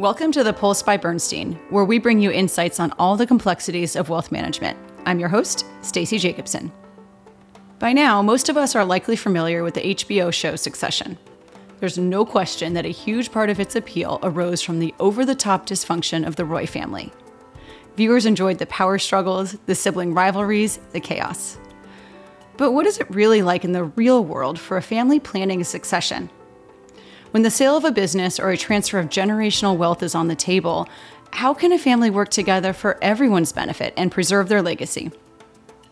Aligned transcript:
Welcome 0.00 0.32
to 0.32 0.42
the 0.42 0.54
Pulse 0.54 0.82
by 0.82 0.96
Bernstein, 0.96 1.60
where 1.68 1.84
we 1.84 1.98
bring 1.98 2.22
you 2.22 2.30
insights 2.30 2.80
on 2.80 2.90
all 2.98 3.18
the 3.18 3.26
complexities 3.26 3.96
of 3.96 4.08
wealth 4.08 4.32
management. 4.32 4.78
I'm 5.04 5.20
your 5.20 5.28
host, 5.28 5.66
Stacie 5.82 6.18
Jacobsen. 6.18 6.72
By 7.78 7.92
now, 7.92 8.22
most 8.22 8.48
of 8.48 8.56
us 8.56 8.74
are 8.74 8.82
likely 8.82 9.14
familiar 9.14 9.62
with 9.62 9.74
the 9.74 9.94
HBO 9.94 10.32
show 10.32 10.56
Succession. 10.56 11.18
There's 11.80 11.98
no 11.98 12.24
question 12.24 12.72
that 12.72 12.86
a 12.86 12.88
huge 12.88 13.30
part 13.30 13.50
of 13.50 13.60
its 13.60 13.76
appeal 13.76 14.18
arose 14.22 14.62
from 14.62 14.78
the 14.78 14.94
over 14.98 15.26
the 15.26 15.34
top 15.34 15.66
dysfunction 15.66 16.26
of 16.26 16.36
the 16.36 16.46
Roy 16.46 16.64
family. 16.64 17.12
Viewers 17.96 18.24
enjoyed 18.24 18.56
the 18.56 18.64
power 18.64 18.98
struggles, 18.98 19.58
the 19.66 19.74
sibling 19.74 20.14
rivalries, 20.14 20.78
the 20.92 21.00
chaos. 21.00 21.58
But 22.56 22.72
what 22.72 22.86
is 22.86 22.98
it 22.98 23.10
really 23.10 23.42
like 23.42 23.66
in 23.66 23.72
the 23.72 23.84
real 23.84 24.24
world 24.24 24.58
for 24.58 24.78
a 24.78 24.82
family 24.82 25.20
planning 25.20 25.60
a 25.60 25.64
succession? 25.64 26.30
When 27.30 27.44
the 27.44 27.50
sale 27.50 27.76
of 27.76 27.84
a 27.84 27.92
business 27.92 28.40
or 28.40 28.50
a 28.50 28.56
transfer 28.56 28.98
of 28.98 29.08
generational 29.08 29.76
wealth 29.76 30.02
is 30.02 30.16
on 30.16 30.26
the 30.26 30.34
table, 30.34 30.88
how 31.30 31.54
can 31.54 31.70
a 31.70 31.78
family 31.78 32.10
work 32.10 32.28
together 32.28 32.72
for 32.72 32.98
everyone's 33.00 33.52
benefit 33.52 33.94
and 33.96 34.10
preserve 34.10 34.48
their 34.48 34.62
legacy? 34.62 35.12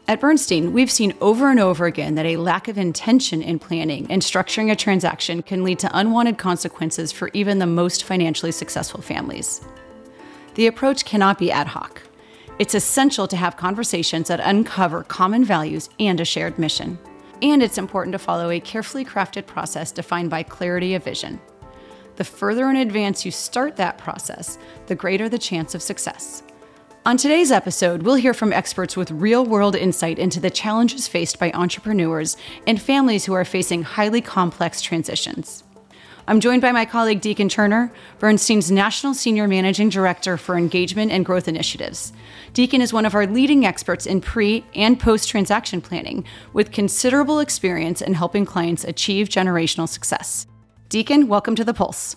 At 0.08 0.20
Bernstein, 0.20 0.72
we've 0.72 0.90
seen 0.90 1.14
over 1.20 1.48
and 1.48 1.60
over 1.60 1.86
again 1.86 2.16
that 2.16 2.26
a 2.26 2.38
lack 2.38 2.66
of 2.66 2.76
intention 2.76 3.40
in 3.40 3.60
planning 3.60 4.10
and 4.10 4.20
structuring 4.20 4.72
a 4.72 4.76
transaction 4.76 5.42
can 5.42 5.62
lead 5.62 5.78
to 5.78 5.96
unwanted 5.96 6.38
consequences 6.38 7.12
for 7.12 7.30
even 7.34 7.60
the 7.60 7.66
most 7.66 8.02
financially 8.02 8.50
successful 8.50 9.00
families. 9.00 9.60
The 10.56 10.66
approach 10.66 11.04
cannot 11.04 11.38
be 11.38 11.52
ad 11.52 11.68
hoc. 11.68 12.02
It's 12.58 12.74
essential 12.74 13.28
to 13.28 13.36
have 13.36 13.56
conversations 13.56 14.26
that 14.26 14.40
uncover 14.40 15.04
common 15.04 15.44
values 15.44 15.88
and 16.00 16.18
a 16.20 16.24
shared 16.24 16.58
mission 16.58 16.98
and 17.42 17.62
it's 17.62 17.78
important 17.78 18.12
to 18.12 18.18
follow 18.18 18.50
a 18.50 18.60
carefully 18.60 19.04
crafted 19.04 19.46
process 19.46 19.92
defined 19.92 20.30
by 20.30 20.42
clarity 20.42 20.94
of 20.94 21.04
vision. 21.04 21.40
The 22.16 22.24
further 22.24 22.68
in 22.68 22.76
advance 22.76 23.24
you 23.24 23.30
start 23.30 23.76
that 23.76 23.98
process, 23.98 24.58
the 24.86 24.94
greater 24.94 25.28
the 25.28 25.38
chance 25.38 25.74
of 25.74 25.82
success. 25.82 26.42
On 27.06 27.16
today's 27.16 27.52
episode, 27.52 28.02
we'll 28.02 28.16
hear 28.16 28.34
from 28.34 28.52
experts 28.52 28.96
with 28.96 29.10
real 29.10 29.46
world 29.46 29.74
insight 29.76 30.18
into 30.18 30.40
the 30.40 30.50
challenges 30.50 31.08
faced 31.08 31.38
by 31.38 31.52
entrepreneurs 31.52 32.36
and 32.66 32.82
families 32.82 33.24
who 33.24 33.32
are 33.34 33.44
facing 33.44 33.82
highly 33.82 34.20
complex 34.20 34.82
transitions. 34.82 35.64
I'm 36.28 36.40
joined 36.40 36.60
by 36.60 36.72
my 36.72 36.84
colleague 36.84 37.22
Deacon 37.22 37.48
Turner, 37.48 37.90
Bernstein's 38.18 38.70
National 38.70 39.14
Senior 39.14 39.48
Managing 39.48 39.88
Director 39.88 40.36
for 40.36 40.58
Engagement 40.58 41.10
and 41.10 41.24
Growth 41.24 41.48
Initiatives. 41.48 42.12
Deacon 42.52 42.82
is 42.82 42.92
one 42.92 43.06
of 43.06 43.14
our 43.14 43.26
leading 43.26 43.64
experts 43.64 44.04
in 44.04 44.20
pre 44.20 44.62
and 44.74 45.00
post 45.00 45.30
transaction 45.30 45.80
planning, 45.80 46.26
with 46.52 46.70
considerable 46.70 47.40
experience 47.40 48.02
in 48.02 48.12
helping 48.12 48.44
clients 48.44 48.84
achieve 48.84 49.30
generational 49.30 49.88
success. 49.88 50.46
Deacon, 50.90 51.28
welcome 51.28 51.54
to 51.54 51.64
the 51.64 51.72
Pulse. 51.72 52.14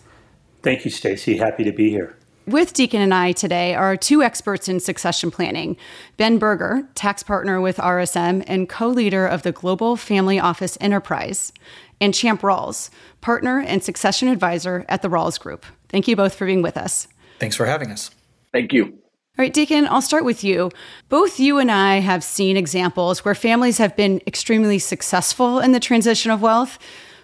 Thank 0.62 0.84
you, 0.84 0.92
Stacie. 0.92 1.40
Happy 1.40 1.64
to 1.64 1.72
be 1.72 1.90
here. 1.90 2.18
With 2.48 2.74
Deacon 2.74 3.00
and 3.00 3.14
I 3.14 3.32
today 3.32 3.76
are 3.76 3.96
two 3.96 4.24
experts 4.24 4.68
in 4.68 4.82
succession 4.82 5.32
planning 5.32 5.78
Ben 6.18 6.38
Berger, 6.38 6.86
tax 6.96 7.24
partner 7.24 7.62
with 7.62 7.78
RSM 7.78 8.44
and 8.46 8.68
co 8.68 8.90
leader 8.90 9.26
of 9.26 9.44
the 9.44 9.54
Global 9.54 9.96
Family 9.96 10.38
Office 10.38 10.78
Enterprise, 10.82 11.54
and 12.02 12.14
Champ 12.14 12.42
Rawls, 12.42 12.90
partner 13.22 13.60
and 13.60 13.82
succession 13.82 14.28
advisor 14.28 14.86
at 14.90 15.02
the 15.02 15.10
Rawls 15.10 15.40
Group. 15.40 15.66
Thank 15.88 16.08
you 16.08 16.18
both 16.18 16.36
for 16.36 16.46
being 16.46 16.62
with 16.62 16.76
us. 16.76 17.08
Thanks 17.40 17.56
for 17.56 17.66
having 17.66 17.92
us. 17.92 18.12
Thank 18.52 18.74
you. 18.74 18.86
All 18.86 19.44
right, 19.44 19.54
Deacon, 19.54 19.88
I'll 19.88 20.02
start 20.02 20.26
with 20.26 20.44
you. 20.44 20.72
Both 21.08 21.40
you 21.40 21.58
and 21.58 21.72
I 21.72 22.00
have 22.00 22.24
seen 22.24 22.58
examples 22.58 23.24
where 23.24 23.34
families 23.34 23.78
have 23.78 23.96
been 23.96 24.22
extremely 24.28 24.78
successful 24.78 25.60
in 25.60 25.72
the 25.72 25.80
transition 25.80 26.32
of 26.32 26.42
wealth, 26.42 26.78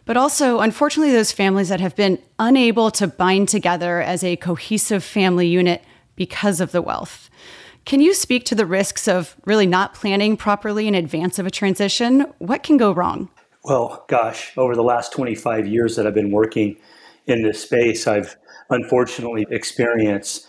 but 0.05 0.16
also, 0.16 0.59
unfortunately, 0.59 1.11
those 1.11 1.33
families 1.33 1.67
that 1.67 1.81
have 1.81 1.98
been 1.98 2.17
unable 2.39 2.92
to 2.92 3.08
bind 3.08 3.50
together 3.50 4.02
as 4.02 4.23
a 4.23 4.38
cohesive 4.38 5.03
family 5.03 5.48
unit 5.48 5.83
because 6.16 6.61
of 6.61 6.72
the 6.72 6.81
wealth. 6.81 7.30
Can 7.83 8.00
you 8.00 8.14
speak 8.14 8.45
to 8.45 8.55
the 8.55 8.66
risks 8.66 9.08
of 9.08 9.36
really 9.45 9.66
not 9.66 9.93
planning 9.93 10.37
properly 10.37 10.87
in 10.87 10.95
advance 10.95 11.39
of 11.39 11.45
a 11.45 11.52
transition? 11.52 12.21
What 12.37 12.64
can 12.64 12.77
go 12.77 12.93
wrong? 12.93 13.30
Well, 13.67 14.05
gosh, 14.08 14.54
over 14.55 14.76
the 14.76 14.82
last 14.83 15.11
25 15.11 15.67
years 15.67 15.98
that 15.98 16.08
I've 16.08 16.14
been 16.14 16.32
working 16.32 16.78
in 17.26 17.42
this 17.42 17.61
space, 17.61 18.08
I've 18.08 18.38
unfortunately 18.70 19.45
experienced 19.52 20.48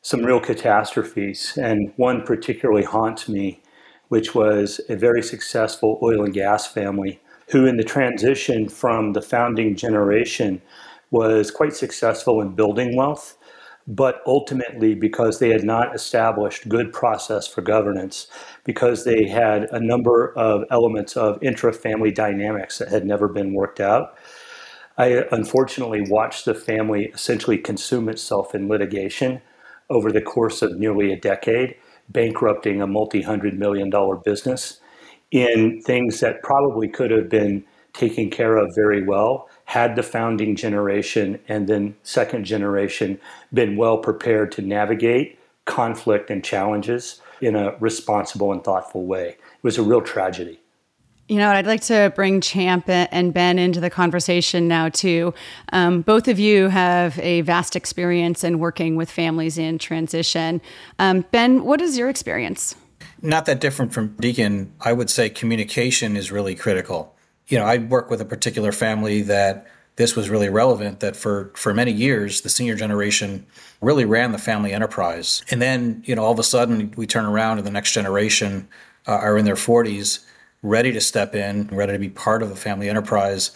some 0.00 0.24
real 0.24 0.40
catastrophes. 0.40 1.58
And 1.60 1.92
one 1.96 2.22
particularly 2.22 2.84
haunts 2.84 3.28
me, 3.28 3.60
which 4.08 4.34
was 4.34 4.80
a 4.88 4.96
very 4.96 5.22
successful 5.22 5.98
oil 6.02 6.24
and 6.24 6.32
gas 6.32 6.66
family 6.66 7.20
who, 7.50 7.66
in 7.66 7.76
the 7.76 7.84
transition 7.84 8.70
from 8.70 9.12
the 9.12 9.20
founding 9.20 9.76
generation, 9.76 10.62
was 11.10 11.50
quite 11.50 11.74
successful 11.74 12.40
in 12.40 12.54
building 12.54 12.96
wealth 12.96 13.36
but 13.88 14.20
ultimately 14.26 14.94
because 14.94 15.38
they 15.38 15.48
had 15.48 15.64
not 15.64 15.94
established 15.94 16.68
good 16.68 16.92
process 16.92 17.48
for 17.48 17.62
governance, 17.62 18.26
because 18.64 19.04
they 19.04 19.26
had 19.26 19.62
a 19.72 19.80
number 19.80 20.34
of 20.36 20.64
elements 20.70 21.16
of 21.16 21.42
intra-family 21.42 22.12
dynamics 22.12 22.76
that 22.78 22.88
had 22.88 23.06
never 23.06 23.28
been 23.28 23.54
worked 23.54 23.80
out. 23.80 24.14
I 24.98 25.24
unfortunately 25.32 26.02
watched 26.02 26.44
the 26.44 26.54
family 26.54 27.06
essentially 27.14 27.56
consume 27.56 28.10
itself 28.10 28.54
in 28.54 28.68
litigation 28.68 29.40
over 29.88 30.12
the 30.12 30.20
course 30.20 30.60
of 30.60 30.78
nearly 30.78 31.10
a 31.10 31.16
decade, 31.16 31.74
bankrupting 32.10 32.82
a 32.82 32.86
multi-hundred 32.86 33.58
million 33.58 33.88
dollar 33.88 34.16
business 34.16 34.80
in 35.30 35.80
things 35.80 36.20
that 36.20 36.42
probably 36.42 36.88
could 36.88 37.10
have 37.10 37.30
been 37.30 37.64
taken 37.94 38.28
care 38.28 38.56
of 38.58 38.70
very 38.74 39.02
well 39.02 39.48
had 39.68 39.96
the 39.96 40.02
founding 40.02 40.56
generation 40.56 41.38
and 41.46 41.68
then 41.68 41.94
second 42.02 42.42
generation 42.44 43.20
been 43.52 43.76
well 43.76 43.98
prepared 43.98 44.50
to 44.50 44.62
navigate 44.62 45.38
conflict 45.66 46.30
and 46.30 46.42
challenges 46.42 47.20
in 47.42 47.54
a 47.54 47.76
responsible 47.78 48.50
and 48.50 48.64
thoughtful 48.64 49.04
way. 49.04 49.28
It 49.28 49.62
was 49.62 49.76
a 49.76 49.82
real 49.82 50.00
tragedy. 50.00 50.58
You 51.28 51.36
know, 51.36 51.50
I'd 51.50 51.66
like 51.66 51.82
to 51.82 52.10
bring 52.16 52.40
Champ 52.40 52.88
and 52.88 53.34
Ben 53.34 53.58
into 53.58 53.78
the 53.78 53.90
conversation 53.90 54.68
now, 54.68 54.88
too. 54.88 55.34
Um, 55.70 56.00
both 56.00 56.28
of 56.28 56.38
you 56.38 56.68
have 56.68 57.18
a 57.18 57.42
vast 57.42 57.76
experience 57.76 58.42
in 58.44 58.60
working 58.60 58.96
with 58.96 59.10
families 59.10 59.58
in 59.58 59.76
transition. 59.76 60.62
Um, 60.98 61.26
ben, 61.30 61.64
what 61.64 61.82
is 61.82 61.98
your 61.98 62.08
experience? 62.08 62.74
Not 63.20 63.44
that 63.44 63.60
different 63.60 63.92
from 63.92 64.16
Deacon. 64.18 64.72
I 64.80 64.94
would 64.94 65.10
say 65.10 65.28
communication 65.28 66.16
is 66.16 66.32
really 66.32 66.54
critical 66.54 67.17
you 67.48 67.58
know, 67.58 67.64
I 67.64 67.78
work 67.78 68.10
with 68.10 68.20
a 68.20 68.24
particular 68.24 68.72
family 68.72 69.22
that 69.22 69.66
this 69.98 70.14
was 70.14 70.30
really 70.30 70.48
relevant 70.48 71.00
that 71.00 71.16
for 71.16 71.50
for 71.54 71.74
many 71.74 71.90
years 71.90 72.42
the 72.42 72.48
senior 72.48 72.76
generation 72.76 73.44
really 73.80 74.04
ran 74.04 74.30
the 74.30 74.38
family 74.38 74.72
enterprise. 74.72 75.42
And 75.50 75.60
then 75.60 76.02
you 76.06 76.14
know 76.14 76.22
all 76.24 76.32
of 76.32 76.38
a 76.38 76.44
sudden 76.44 76.94
we 76.96 77.06
turn 77.06 77.26
around 77.26 77.58
and 77.58 77.66
the 77.66 77.72
next 77.72 77.92
generation 77.92 78.68
uh, 79.08 79.12
are 79.12 79.36
in 79.36 79.44
their 79.44 79.56
40s 79.56 80.24
ready 80.62 80.92
to 80.92 81.00
step 81.00 81.34
in 81.34 81.66
ready 81.72 81.92
to 81.94 81.98
be 81.98 82.10
part 82.10 82.44
of 82.44 82.48
the 82.48 82.56
family 82.56 82.88
enterprise. 82.88 83.50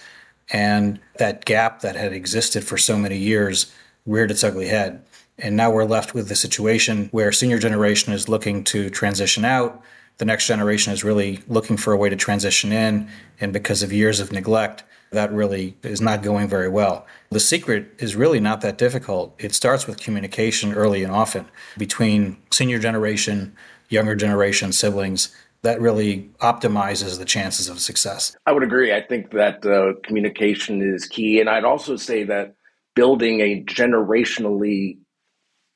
And 0.53 0.98
that 1.19 1.44
gap 1.44 1.80
that 1.80 1.94
had 1.94 2.12
existed 2.12 2.64
for 2.64 2.76
so 2.76 2.97
many 2.98 3.16
years 3.16 3.72
reared 4.04 4.32
its 4.32 4.42
ugly 4.42 4.66
head. 4.66 5.04
And 5.38 5.56
now 5.56 5.70
we're 5.70 5.84
left 5.84 6.12
with 6.12 6.28
the 6.28 6.34
situation 6.34 7.09
where 7.12 7.30
senior 7.30 7.59
generation 7.59 8.12
is 8.12 8.28
looking 8.28 8.64
to 8.64 8.91
transition 8.91 9.44
out 9.44 9.80
the 10.22 10.27
next 10.27 10.47
generation 10.47 10.93
is 10.93 11.03
really 11.03 11.41
looking 11.49 11.77
for 11.77 11.93
a 11.93 11.97
way 11.97 12.09
to 12.09 12.15
transition 12.15 12.71
in. 12.71 13.09
And 13.41 13.53
because 13.53 13.83
of 13.83 13.93
years 13.93 14.21
of 14.21 14.31
neglect, 14.31 14.84
that 15.10 15.33
really 15.33 15.77
is 15.83 16.00
not 16.00 16.22
going 16.22 16.47
very 16.47 16.69
well. 16.69 17.09
The 17.31 17.41
secret 17.41 17.93
is 17.99 18.15
really 18.15 18.38
not 18.38 18.60
that 18.60 18.78
difficult. 18.78 19.34
It 19.41 19.53
starts 19.53 19.88
with 19.88 19.99
communication 19.99 20.75
early 20.75 21.03
and 21.03 21.12
often 21.12 21.47
between 21.77 22.37
senior 22.53 22.78
generation, 22.78 23.56
younger 23.88 24.15
generation, 24.15 24.71
siblings. 24.71 25.34
That 25.62 25.81
really 25.81 26.31
optimizes 26.41 27.19
the 27.19 27.25
chances 27.25 27.69
of 27.69 27.81
success. 27.81 28.37
I 28.47 28.53
would 28.53 28.62
agree. 28.62 28.94
I 28.94 29.00
think 29.00 29.33
that 29.33 29.66
uh, 29.66 29.94
communication 30.04 30.83
is 30.83 31.04
key. 31.04 31.41
And 31.41 31.51
I'd 31.51 31.65
also 31.65 31.97
say 31.97 32.22
that 32.22 32.54
building 32.95 33.41
a 33.41 33.65
generationally 33.65 34.98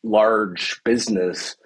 large 0.05 0.81
business 0.85 1.57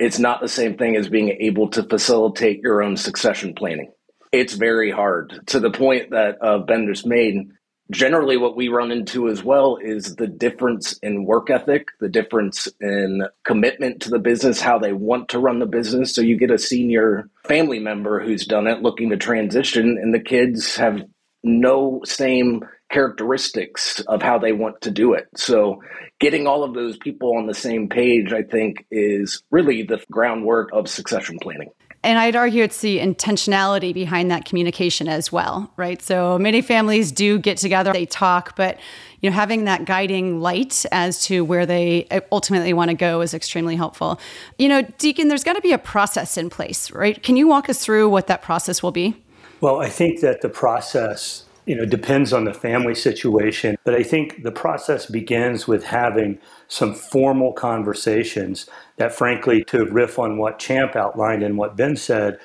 it's 0.00 0.18
not 0.18 0.40
the 0.40 0.48
same 0.48 0.76
thing 0.76 0.96
as 0.96 1.08
being 1.08 1.28
able 1.40 1.68
to 1.68 1.82
facilitate 1.84 2.60
your 2.62 2.82
own 2.82 2.96
succession 2.96 3.54
planning. 3.54 3.92
It's 4.32 4.54
very 4.54 4.90
hard 4.90 5.42
to 5.48 5.60
the 5.60 5.70
point 5.70 6.10
that 6.10 6.38
uh, 6.40 6.58
Ben 6.58 6.86
just 6.88 7.06
made. 7.06 7.50
Generally, 7.90 8.38
what 8.38 8.56
we 8.56 8.68
run 8.68 8.92
into 8.92 9.28
as 9.28 9.42
well 9.42 9.76
is 9.76 10.14
the 10.16 10.26
difference 10.26 10.96
in 11.02 11.24
work 11.24 11.50
ethic, 11.50 11.88
the 11.98 12.08
difference 12.08 12.66
in 12.80 13.26
commitment 13.44 14.00
to 14.02 14.10
the 14.10 14.18
business, 14.18 14.60
how 14.60 14.78
they 14.78 14.92
want 14.92 15.28
to 15.30 15.40
run 15.40 15.58
the 15.58 15.66
business. 15.66 16.14
So 16.14 16.22
you 16.22 16.38
get 16.38 16.52
a 16.52 16.58
senior 16.58 17.28
family 17.46 17.80
member 17.80 18.20
who's 18.20 18.46
done 18.46 18.68
it 18.68 18.82
looking 18.82 19.10
to 19.10 19.16
transition, 19.16 19.98
and 20.00 20.14
the 20.14 20.20
kids 20.20 20.76
have 20.76 21.02
no 21.42 22.00
same 22.04 22.64
characteristics 22.90 24.00
of 24.08 24.22
how 24.22 24.38
they 24.38 24.52
want 24.52 24.80
to 24.82 24.90
do 24.90 25.14
it. 25.14 25.28
So, 25.36 25.82
getting 26.18 26.46
all 26.46 26.64
of 26.64 26.74
those 26.74 26.96
people 26.98 27.36
on 27.36 27.46
the 27.46 27.54
same 27.54 27.88
page, 27.88 28.32
I 28.32 28.42
think, 28.42 28.84
is 28.90 29.42
really 29.50 29.82
the 29.82 30.02
groundwork 30.10 30.70
of 30.72 30.88
succession 30.88 31.38
planning. 31.40 31.70
And 32.02 32.18
I'd 32.18 32.34
argue 32.34 32.64
it's 32.64 32.80
the 32.80 32.98
intentionality 32.98 33.92
behind 33.92 34.30
that 34.30 34.46
communication 34.46 35.06
as 35.06 35.30
well, 35.30 35.70
right? 35.76 36.00
So 36.00 36.38
many 36.38 36.62
families 36.62 37.12
do 37.12 37.38
get 37.38 37.58
together, 37.58 37.92
they 37.92 38.06
talk, 38.06 38.56
but 38.56 38.78
you 39.20 39.28
know, 39.28 39.36
having 39.36 39.64
that 39.64 39.84
guiding 39.84 40.40
light 40.40 40.86
as 40.92 41.22
to 41.24 41.44
where 41.44 41.66
they 41.66 42.06
ultimately 42.32 42.72
want 42.72 42.90
to 42.90 42.96
go 42.96 43.20
is 43.20 43.34
extremely 43.34 43.76
helpful. 43.76 44.18
You 44.58 44.68
know, 44.68 44.82
Deacon, 44.96 45.28
there's 45.28 45.44
got 45.44 45.54
to 45.54 45.60
be 45.60 45.72
a 45.72 45.78
process 45.78 46.38
in 46.38 46.48
place, 46.48 46.90
right? 46.90 47.22
Can 47.22 47.36
you 47.36 47.46
walk 47.46 47.68
us 47.68 47.84
through 47.84 48.08
what 48.08 48.28
that 48.28 48.40
process 48.40 48.82
will 48.82 48.92
be? 48.92 49.14
Well, 49.60 49.80
I 49.80 49.90
think 49.90 50.20
that 50.20 50.40
the 50.40 50.48
process 50.48 51.44
you 51.66 51.74
know 51.74 51.84
depends 51.84 52.32
on 52.32 52.44
the 52.44 52.54
family 52.54 52.94
situation 52.94 53.76
but 53.84 53.94
i 53.94 54.02
think 54.02 54.42
the 54.42 54.52
process 54.52 55.06
begins 55.06 55.68
with 55.68 55.84
having 55.84 56.38
some 56.68 56.94
formal 56.94 57.52
conversations 57.52 58.68
that 58.96 59.12
frankly 59.12 59.62
to 59.64 59.84
riff 59.86 60.18
on 60.18 60.38
what 60.38 60.58
champ 60.58 60.96
outlined 60.96 61.42
and 61.42 61.56
what 61.56 61.76
ben 61.76 61.96
said 61.96 62.38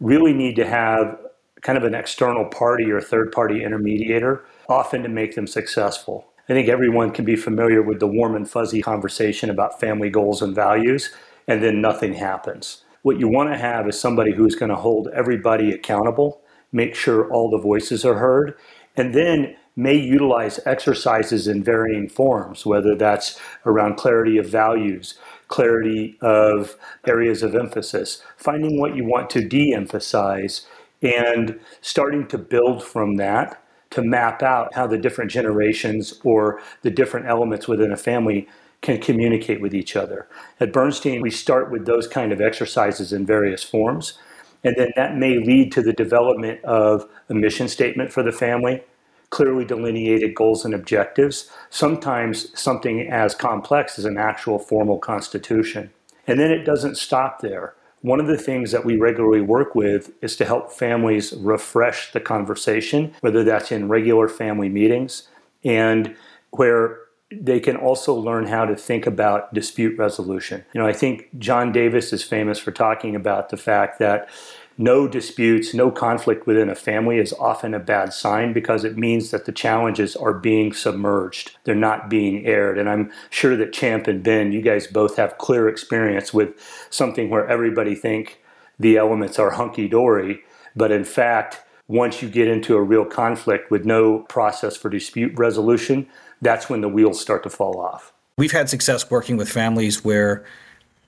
really 0.00 0.32
need 0.32 0.56
to 0.56 0.66
have 0.66 1.18
kind 1.60 1.76
of 1.76 1.84
an 1.84 1.94
external 1.94 2.46
party 2.46 2.90
or 2.90 3.00
third 3.00 3.32
party 3.32 3.60
intermediator 3.60 4.40
often 4.68 5.02
to 5.02 5.08
make 5.08 5.34
them 5.34 5.46
successful. 5.46 6.26
I 6.48 6.54
think 6.54 6.68
everyone 6.68 7.12
can 7.12 7.24
be 7.24 7.36
familiar 7.36 7.82
with 7.82 8.00
the 8.00 8.06
warm 8.06 8.34
and 8.34 8.48
fuzzy 8.48 8.82
conversation 8.82 9.50
about 9.50 9.78
family 9.78 10.10
goals 10.10 10.42
and 10.42 10.54
values 10.54 11.14
and 11.46 11.62
then 11.62 11.80
nothing 11.80 12.14
happens. 12.14 12.84
What 13.02 13.18
you 13.18 13.28
want 13.28 13.50
to 13.50 13.58
have 13.58 13.88
is 13.88 14.00
somebody 14.00 14.32
who's 14.32 14.54
going 14.54 14.70
to 14.70 14.76
hold 14.76 15.08
everybody 15.08 15.72
accountable 15.72 16.42
make 16.72 16.94
sure 16.94 17.30
all 17.30 17.50
the 17.50 17.58
voices 17.58 18.04
are 18.04 18.18
heard, 18.18 18.56
and 18.96 19.14
then 19.14 19.56
may 19.76 19.94
utilize 19.94 20.60
exercises 20.66 21.48
in 21.48 21.62
varying 21.62 22.08
forms, 22.08 22.66
whether 22.66 22.94
that's 22.94 23.40
around 23.64 23.96
clarity 23.96 24.36
of 24.36 24.46
values, 24.46 25.14
clarity 25.48 26.18
of 26.20 26.76
areas 27.06 27.42
of 27.42 27.54
emphasis, 27.54 28.22
finding 28.36 28.78
what 28.78 28.94
you 28.94 29.04
want 29.04 29.30
to 29.30 29.46
de 29.46 29.72
emphasize, 29.72 30.66
and 31.02 31.58
starting 31.80 32.26
to 32.26 32.36
build 32.36 32.84
from 32.84 33.16
that 33.16 33.62
to 33.90 34.02
map 34.02 34.42
out 34.42 34.74
how 34.74 34.86
the 34.86 34.98
different 34.98 35.30
generations 35.30 36.20
or 36.24 36.60
the 36.82 36.90
different 36.90 37.26
elements 37.26 37.66
within 37.66 37.90
a 37.90 37.96
family 37.96 38.46
can 38.82 39.00
communicate 39.00 39.60
with 39.60 39.74
each 39.74 39.96
other. 39.96 40.26
At 40.58 40.72
Bernstein, 40.72 41.20
we 41.20 41.30
start 41.30 41.70
with 41.70 41.86
those 41.86 42.06
kind 42.06 42.32
of 42.32 42.40
exercises 42.40 43.12
in 43.12 43.26
various 43.26 43.62
forms. 43.62 44.18
And 44.62 44.76
then 44.76 44.90
that 44.96 45.16
may 45.16 45.38
lead 45.38 45.72
to 45.72 45.82
the 45.82 45.92
development 45.92 46.62
of 46.64 47.08
a 47.28 47.34
mission 47.34 47.68
statement 47.68 48.12
for 48.12 48.22
the 48.22 48.32
family, 48.32 48.82
clearly 49.30 49.64
delineated 49.64 50.34
goals 50.34 50.64
and 50.64 50.74
objectives, 50.74 51.50
sometimes 51.70 52.58
something 52.58 53.08
as 53.08 53.34
complex 53.34 53.98
as 53.98 54.04
an 54.04 54.18
actual 54.18 54.58
formal 54.58 54.98
constitution. 54.98 55.90
And 56.26 56.38
then 56.38 56.50
it 56.50 56.64
doesn't 56.64 56.96
stop 56.96 57.40
there. 57.40 57.74
One 58.02 58.20
of 58.20 58.26
the 58.26 58.38
things 58.38 58.72
that 58.72 58.84
we 58.84 58.96
regularly 58.96 59.42
work 59.42 59.74
with 59.74 60.12
is 60.22 60.36
to 60.36 60.44
help 60.44 60.72
families 60.72 61.32
refresh 61.34 62.12
the 62.12 62.20
conversation, 62.20 63.14
whether 63.20 63.44
that's 63.44 63.70
in 63.70 63.88
regular 63.88 64.28
family 64.28 64.68
meetings 64.68 65.28
and 65.64 66.16
where 66.50 66.98
they 67.32 67.60
can 67.60 67.76
also 67.76 68.14
learn 68.14 68.46
how 68.46 68.64
to 68.64 68.74
think 68.74 69.06
about 69.06 69.54
dispute 69.54 69.96
resolution. 69.96 70.64
You 70.72 70.80
know, 70.80 70.86
I 70.86 70.92
think 70.92 71.28
John 71.38 71.70
Davis 71.70 72.12
is 72.12 72.22
famous 72.22 72.58
for 72.58 72.72
talking 72.72 73.14
about 73.14 73.50
the 73.50 73.56
fact 73.56 73.98
that 74.00 74.28
no 74.76 75.06
disputes, 75.06 75.74
no 75.74 75.90
conflict 75.90 76.46
within 76.46 76.70
a 76.70 76.74
family 76.74 77.18
is 77.18 77.34
often 77.34 77.74
a 77.74 77.78
bad 77.78 78.14
sign 78.14 78.52
because 78.52 78.82
it 78.82 78.96
means 78.96 79.30
that 79.30 79.44
the 79.44 79.52
challenges 79.52 80.16
are 80.16 80.32
being 80.32 80.72
submerged. 80.72 81.56
They're 81.64 81.74
not 81.74 82.08
being 82.08 82.46
aired. 82.46 82.78
And 82.78 82.88
I'm 82.88 83.12
sure 83.28 83.56
that 83.56 83.74
Champ 83.74 84.06
and 84.06 84.22
Ben, 84.22 84.52
you 84.52 84.62
guys 84.62 84.86
both 84.86 85.16
have 85.16 85.38
clear 85.38 85.68
experience 85.68 86.32
with 86.32 86.54
something 86.88 87.28
where 87.28 87.46
everybody 87.46 87.94
think 87.94 88.40
the 88.78 88.96
elements 88.96 89.38
are 89.38 89.50
hunky 89.50 89.86
dory, 89.86 90.40
but 90.74 90.90
in 90.90 91.04
fact, 91.04 91.62
once 91.86 92.22
you 92.22 92.30
get 92.30 92.48
into 92.48 92.76
a 92.76 92.82
real 92.82 93.04
conflict 93.04 93.70
with 93.70 93.84
no 93.84 94.20
process 94.20 94.76
for 94.76 94.88
dispute 94.88 95.36
resolution, 95.36 96.08
that's 96.40 96.68
when 96.68 96.80
the 96.80 96.88
wheels 96.88 97.20
start 97.20 97.42
to 97.44 97.50
fall 97.50 97.80
off. 97.80 98.12
We've 98.36 98.52
had 98.52 98.68
success 98.68 99.10
working 99.10 99.36
with 99.36 99.48
families 99.48 100.04
where 100.04 100.44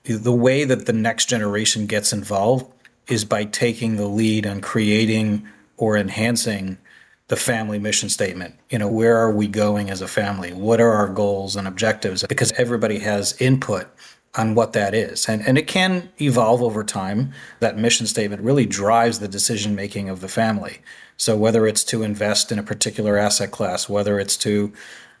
the 0.03 0.33
way 0.33 0.65
that 0.65 0.85
the 0.85 0.93
next 0.93 1.29
generation 1.29 1.87
gets 1.87 2.13
involved 2.13 2.71
is 3.07 3.25
by 3.25 3.45
taking 3.45 3.95
the 3.95 4.07
lead 4.07 4.45
on 4.45 4.61
creating 4.61 5.47
or 5.77 5.97
enhancing 5.97 6.77
the 7.27 7.35
family 7.35 7.79
mission 7.79 8.09
statement. 8.09 8.55
You 8.69 8.79
know, 8.79 8.87
where 8.87 9.17
are 9.17 9.31
we 9.31 9.47
going 9.47 9.89
as 9.89 10.01
a 10.01 10.07
family? 10.07 10.53
What 10.53 10.79
are 10.79 10.91
our 10.91 11.07
goals 11.07 11.55
and 11.55 11.67
objectives? 11.67 12.23
Because 12.27 12.51
everybody 12.53 12.99
has 12.99 13.39
input 13.41 13.87
on 14.35 14.55
what 14.55 14.73
that 14.73 14.93
is. 14.93 15.27
And, 15.29 15.45
and 15.47 15.57
it 15.57 15.67
can 15.67 16.09
evolve 16.19 16.61
over 16.61 16.83
time. 16.83 17.31
That 17.59 17.77
mission 17.77 18.07
statement 18.07 18.41
really 18.41 18.65
drives 18.65 19.19
the 19.19 19.27
decision 19.27 19.75
making 19.75 20.09
of 20.09 20.21
the 20.21 20.27
family. 20.27 20.79
So 21.17 21.37
whether 21.37 21.67
it's 21.67 21.83
to 21.85 22.03
invest 22.03 22.51
in 22.51 22.59
a 22.59 22.63
particular 22.63 23.17
asset 23.17 23.51
class, 23.51 23.87
whether 23.87 24.19
it's 24.19 24.35
to 24.37 24.73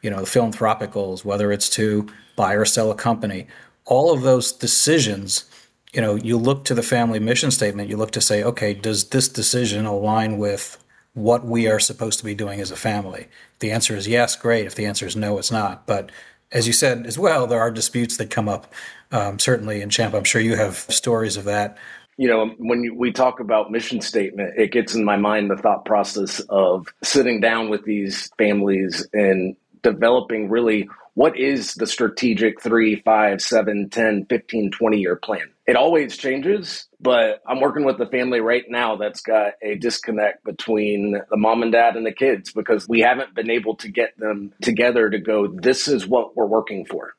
you 0.03 0.11
know, 0.11 0.19
the 0.19 0.27
philanthropic 0.27 0.91
goals, 0.91 1.25
whether 1.25 1.51
it's 1.51 1.69
to 1.69 2.07
buy 2.35 2.53
or 2.53 2.65
sell 2.65 2.91
a 2.91 2.95
company, 2.95 3.47
all 3.85 4.13
of 4.13 4.21
those 4.21 4.51
decisions, 4.51 5.45
you 5.93 6.01
know, 6.01 6.15
you 6.15 6.37
look 6.37 6.65
to 6.65 6.75
the 6.75 6.83
family 6.83 7.19
mission 7.19 7.49
statement, 7.49 7.89
you 7.89 7.97
look 7.97 8.11
to 8.11 8.21
say, 8.21 8.43
okay, 8.43 8.73
does 8.73 9.09
this 9.09 9.27
decision 9.27 9.85
align 9.85 10.37
with 10.37 10.77
what 11.13 11.45
we 11.45 11.67
are 11.67 11.79
supposed 11.79 12.19
to 12.19 12.25
be 12.25 12.35
doing 12.35 12.59
as 12.59 12.69
a 12.69 12.75
family? 12.75 13.27
If 13.53 13.59
the 13.59 13.71
answer 13.71 13.95
is 13.95 14.07
yes, 14.07 14.35
great. 14.35 14.65
If 14.65 14.75
the 14.75 14.85
answer 14.85 15.07
is 15.07 15.15
no, 15.15 15.37
it's 15.37 15.51
not. 15.51 15.87
But 15.87 16.11
as 16.51 16.67
you 16.67 16.73
said 16.73 17.07
as 17.07 17.17
well, 17.17 17.47
there 17.47 17.61
are 17.61 17.71
disputes 17.71 18.17
that 18.17 18.29
come 18.29 18.49
up. 18.49 18.73
Um, 19.11 19.39
certainly 19.39 19.81
in 19.81 19.89
Champ, 19.89 20.13
I'm 20.13 20.23
sure 20.23 20.41
you 20.41 20.55
have 20.55 20.75
stories 20.75 21.37
of 21.37 21.45
that. 21.45 21.77
You 22.17 22.27
know, 22.27 22.49
when 22.57 22.95
we 22.95 23.11
talk 23.11 23.39
about 23.39 23.71
mission 23.71 24.01
statement, 24.01 24.53
it 24.57 24.71
gets 24.71 24.93
in 24.93 25.03
my 25.03 25.17
mind 25.17 25.49
the 25.49 25.57
thought 25.57 25.85
process 25.85 26.39
of 26.49 26.87
sitting 27.03 27.39
down 27.39 27.69
with 27.69 27.85
these 27.85 28.31
families 28.37 29.07
and 29.13 29.55
developing 29.83 30.49
really 30.49 30.89
what 31.13 31.37
is 31.37 31.75
the 31.75 31.85
strategic 31.85 32.61
three, 32.61 32.95
five, 32.95 33.41
seven, 33.41 33.89
10, 33.89 34.25
15, 34.29 34.71
20 34.71 34.97
year 34.97 35.15
plan. 35.15 35.49
It 35.67 35.75
always 35.75 36.17
changes, 36.17 36.87
but 36.99 37.41
I'm 37.47 37.61
working 37.61 37.85
with 37.85 38.01
a 38.01 38.07
family 38.07 38.41
right 38.41 38.65
now 38.67 38.95
that's 38.95 39.21
got 39.21 39.53
a 39.61 39.75
disconnect 39.75 40.43
between 40.43 41.21
the 41.29 41.37
mom 41.37 41.61
and 41.61 41.71
dad 41.71 41.95
and 41.95 42.05
the 42.05 42.11
kids 42.11 42.51
because 42.51 42.89
we 42.89 43.01
haven't 43.01 43.35
been 43.35 43.51
able 43.51 43.75
to 43.77 43.89
get 43.89 44.17
them 44.17 44.53
together 44.61 45.09
to 45.09 45.19
go, 45.19 45.47
this 45.47 45.87
is 45.87 46.07
what 46.07 46.35
we're 46.35 46.47
working 46.47 46.85
for. 46.85 47.13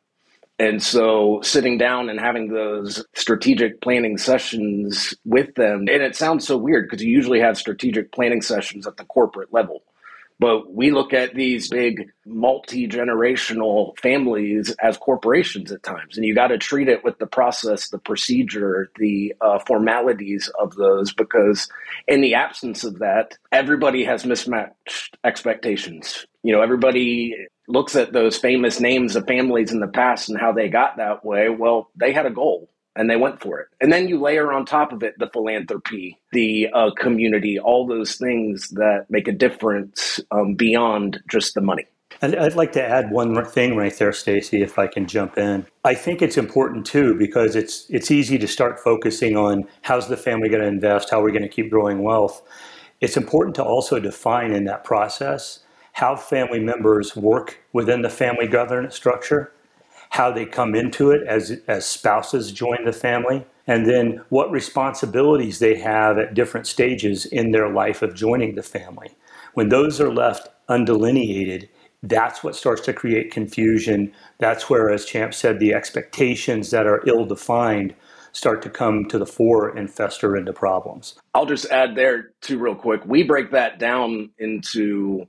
And 0.59 0.83
so 0.83 1.41
sitting 1.43 1.79
down 1.79 2.09
and 2.09 2.21
having 2.21 2.49
those 2.49 3.05
strategic 3.15 3.81
planning 3.81 4.19
sessions 4.19 5.15
with 5.25 5.55
them, 5.57 5.81
and 5.81 6.03
it 6.03 6.15
sounds 6.15 6.47
so 6.47 6.57
weird 6.57 6.89
because 6.89 7.03
you 7.03 7.11
usually 7.11 7.41
have 7.41 7.57
strategic 7.59 8.13
planning 8.13 8.41
sessions 8.41 8.87
at 8.87 8.97
the 8.97 9.05
corporate 9.05 9.53
level 9.53 9.83
but 10.39 10.73
we 10.73 10.91
look 10.91 11.13
at 11.13 11.35
these 11.35 11.69
big 11.69 12.11
multi 12.27 12.89
generational 12.89 13.97
families 13.99 14.75
as 14.83 14.97
corporations 14.97 15.71
at 15.71 15.83
times. 15.83 16.17
And 16.17 16.27
you 16.27 16.35
got 16.35 16.49
to 16.49 16.59
treat 16.59 16.89
it 16.89 17.05
with 17.05 17.19
the 17.19 17.27
process, 17.27 17.89
the 17.89 17.99
procedure, 17.99 18.91
the 18.99 19.35
uh, 19.41 19.61
formalities 19.61 20.51
of 20.59 20.75
those, 20.75 21.13
because 21.13 21.69
in 22.09 22.21
the 22.21 22.35
absence 22.35 22.85
of 22.85 22.99
that, 22.99 23.39
everybody 23.53 24.05
has 24.05 24.27
mismatched 24.27 25.17
expectations. 25.25 26.27
You 26.43 26.53
know, 26.53 26.63
everybody 26.63 27.35
looks 27.69 27.97
at 27.97 28.13
those 28.13 28.37
famous 28.37 28.81
names 28.81 29.17
of 29.17 29.27
families 29.27 29.73
in 29.73 29.81
the 29.81 29.89
past 29.89 30.29
and 30.29 30.39
how 30.39 30.53
they 30.53 30.69
got 30.69 30.97
that 30.97 31.25
way. 31.25 31.49
Well, 31.49 31.91
they 31.97 32.13
had 32.13 32.27
a 32.27 32.31
goal 32.31 32.69
and 32.97 33.11
they 33.11 33.17
went 33.17 33.41
for 33.41 33.61
it. 33.61 33.69
And 33.81 33.93
then 33.93 34.09
you 34.09 34.21
layer 34.21 34.53
on 34.53 34.65
top 34.65 34.93
of 34.93 35.03
it 35.03 35.19
the 35.19 35.29
philanthropy, 35.29 36.19
the 36.33 36.69
uh, 36.73 36.91
community, 36.99 37.59
all 37.59 37.87
those 37.87 38.17
things 38.17 38.69
that 38.71 39.07
make 39.09 39.29
a 39.29 39.33
difference 39.33 40.21
um, 40.31 40.55
beyond 40.55 41.21
just 41.29 41.55
the 41.55 41.61
money. 41.61 41.87
And 42.23 42.37
I'd 42.37 42.55
like 42.55 42.73
to 42.73 42.83
add 42.83 43.11
one 43.11 43.45
thing 43.45 43.77
right 43.77 43.97
there, 43.99 44.11
Stacie, 44.11 44.63
if 44.63 44.79
I 44.79 44.87
can 44.87 45.07
jump 45.07 45.37
in. 45.37 45.67
I 45.85 45.95
think 45.95 46.23
it's 46.23 46.37
important 46.37 46.87
too 46.87 47.15
because 47.15 47.57
it's 47.57 47.87
it's 47.91 48.11
easy 48.11 48.39
to 48.39 48.47
start 48.47 48.79
focusing 48.79 49.37
on 49.37 49.65
how's 49.83 50.09
the 50.09 50.17
family 50.17 50.49
going 50.49 50.63
to 50.63 50.69
invest, 50.69 51.11
how 51.11 51.21
are 51.21 51.25
we're 51.25 51.31
going 51.31 51.43
to 51.43 51.49
keep 51.49 51.71
growing 51.71 52.03
wealth. 52.03 52.43
It's 53.01 53.17
important 53.17 53.57
to 53.57 53.65
also 53.65 53.99
define 53.99 54.53
in 54.53 54.65
that 54.65 54.85
process 54.85 55.61
how 55.93 56.17
family 56.17 56.61
members 56.61 57.15
work 57.15 57.59
within 57.73 58.03
the 58.03 58.11
family 58.11 58.47
governance 58.47 58.95
structure 58.95 59.53
how 60.15 60.31
they 60.31 60.47
come 60.47 60.77
into 60.77 61.11
it 61.11 61.27
as, 61.27 61.61
as 61.67 61.85
spouses 61.85 62.53
join 62.53 62.85
the 62.85 62.93
family, 62.93 63.45
and 63.67 63.85
then 63.85 64.25
what 64.29 64.49
responsibilities 64.49 65.59
they 65.59 65.75
have 65.75 66.19
at 66.19 66.35
different 66.35 66.69
stages 66.69 67.27
in 67.27 67.51
their 67.51 67.69
life 67.69 68.01
of 68.01 68.15
joining 68.15 68.55
the 68.55 68.63
family. 68.63 69.09
When 69.55 69.71
those 69.71 70.01
are 70.01 70.15
left 70.15 70.51
undelineated, 70.69 71.69
that's 72.05 72.45
what 72.45 72.55
starts 72.55 72.83
to 72.83 72.93
create 72.93 73.33
confusion. 73.33 74.13
That's 74.39 74.71
where, 74.71 74.89
as 74.89 75.05
Champ 75.05 75.35
said, 75.35 75.59
the 75.59 75.75
expectations 75.75 76.71
that 76.71 76.87
are 76.87 77.03
ill 77.09 77.25
defined 77.25 77.93
start 78.31 78.63
to 78.63 78.71
come 78.71 79.07
to 79.07 79.19
the 79.19 79.27
fore 79.27 79.71
and 79.71 79.93
fester 79.93 80.37
into 80.37 80.53
problems. 80.53 81.19
I'll 81.35 81.45
just 81.45 81.67
add 81.73 81.97
there, 81.97 82.31
too, 82.41 82.59
real 82.59 82.77
quick. 82.77 83.01
We 83.05 83.25
break 83.25 83.51
that 83.51 83.81
down 83.81 84.31
into 84.39 85.27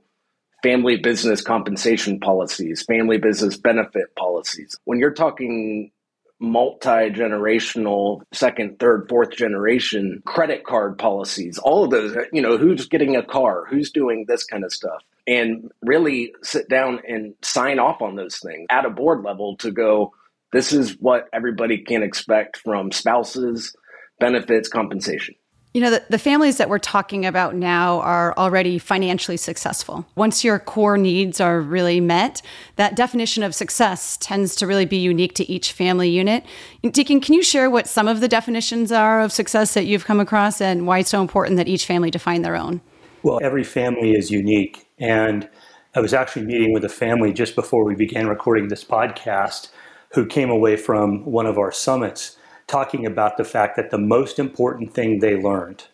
family 0.66 0.96
business 0.96 1.42
compensation 1.42 2.18
policies, 2.18 2.82
family 2.82 3.18
business 3.18 3.56
benefit 3.56 4.12
policies. 4.16 4.76
When 4.84 4.98
you're 4.98 5.12
talking 5.12 5.92
multi 6.40 7.08
generational, 7.10 8.22
second, 8.32 8.80
third, 8.80 9.08
fourth 9.08 9.30
generation 9.30 10.24
credit 10.26 10.64
card 10.64 10.98
policies, 10.98 11.58
all 11.58 11.84
of 11.84 11.90
those, 11.90 12.16
you 12.32 12.42
know, 12.42 12.58
who's 12.58 12.88
getting 12.88 13.14
a 13.14 13.22
car, 13.22 13.64
who's 13.70 13.92
doing 13.92 14.24
this 14.26 14.42
kind 14.42 14.64
of 14.64 14.72
stuff, 14.72 15.04
and 15.24 15.70
really 15.82 16.34
sit 16.42 16.68
down 16.68 17.00
and 17.06 17.34
sign 17.42 17.78
off 17.78 18.02
on 18.02 18.16
those 18.16 18.38
things 18.38 18.66
at 18.68 18.84
a 18.84 18.90
board 18.90 19.22
level 19.22 19.56
to 19.58 19.70
go, 19.70 20.14
this 20.52 20.72
is 20.72 20.96
what 20.98 21.28
everybody 21.32 21.78
can 21.78 22.02
expect 22.02 22.56
from 22.56 22.90
spouses, 22.90 23.76
benefits, 24.18 24.68
compensation. 24.68 25.36
You 25.76 25.82
know, 25.82 25.90
the, 25.90 26.02
the, 26.08 26.18
families 26.18 26.56
that 26.56 26.70
we're 26.70 26.78
talking 26.78 27.26
about 27.26 27.54
now 27.54 28.00
are 28.00 28.32
already 28.38 28.78
financially 28.78 29.36
successful. 29.36 30.06
Once 30.14 30.42
your 30.42 30.58
core 30.58 30.96
needs 30.96 31.38
are 31.38 31.60
really 31.60 32.00
met, 32.00 32.40
that 32.76 32.96
definition 32.96 33.42
of 33.42 33.54
success 33.54 34.16
tends 34.16 34.56
to 34.56 34.66
really 34.66 34.86
be 34.86 34.96
unique 34.96 35.34
to 35.34 35.44
each 35.52 35.72
family 35.72 36.08
unit. 36.08 36.46
Deacon, 36.80 37.20
can 37.20 37.34
you 37.34 37.42
share 37.42 37.68
what 37.68 37.86
some 37.86 38.08
of 38.08 38.22
the 38.22 38.26
definitions 38.26 38.90
are 38.90 39.20
of 39.20 39.32
success 39.32 39.74
that 39.74 39.84
you've 39.84 40.06
come 40.06 40.18
across 40.18 40.62
and 40.62 40.86
why 40.86 41.00
it's 41.00 41.10
so 41.10 41.20
important 41.20 41.58
that 41.58 41.68
each 41.68 41.84
family 41.84 42.10
define 42.10 42.40
their 42.40 42.56
own? 42.56 42.80
Well, 43.22 43.38
every 43.42 43.62
family 43.62 44.12
is 44.12 44.30
unique. 44.30 44.88
And 44.98 45.46
I 45.94 46.00
was 46.00 46.14
actually 46.14 46.46
meeting 46.46 46.72
with 46.72 46.86
a 46.86 46.88
family 46.88 47.34
just 47.34 47.54
before 47.54 47.84
we 47.84 47.94
began 47.94 48.28
recording 48.28 48.68
this 48.68 48.82
podcast 48.82 49.68
who 50.14 50.24
came 50.24 50.48
away 50.48 50.76
from 50.76 51.26
one 51.26 51.44
of 51.44 51.58
our 51.58 51.70
summits 51.70 52.38
talking 52.66 53.06
about 53.06 53.36
the 53.36 53.44
fact 53.44 53.76
that 53.76 53.90
the 53.90 53.98
most 53.98 54.38
important 54.38 54.92
thing 54.92 55.18
they 55.18 55.36
learned 55.36 55.84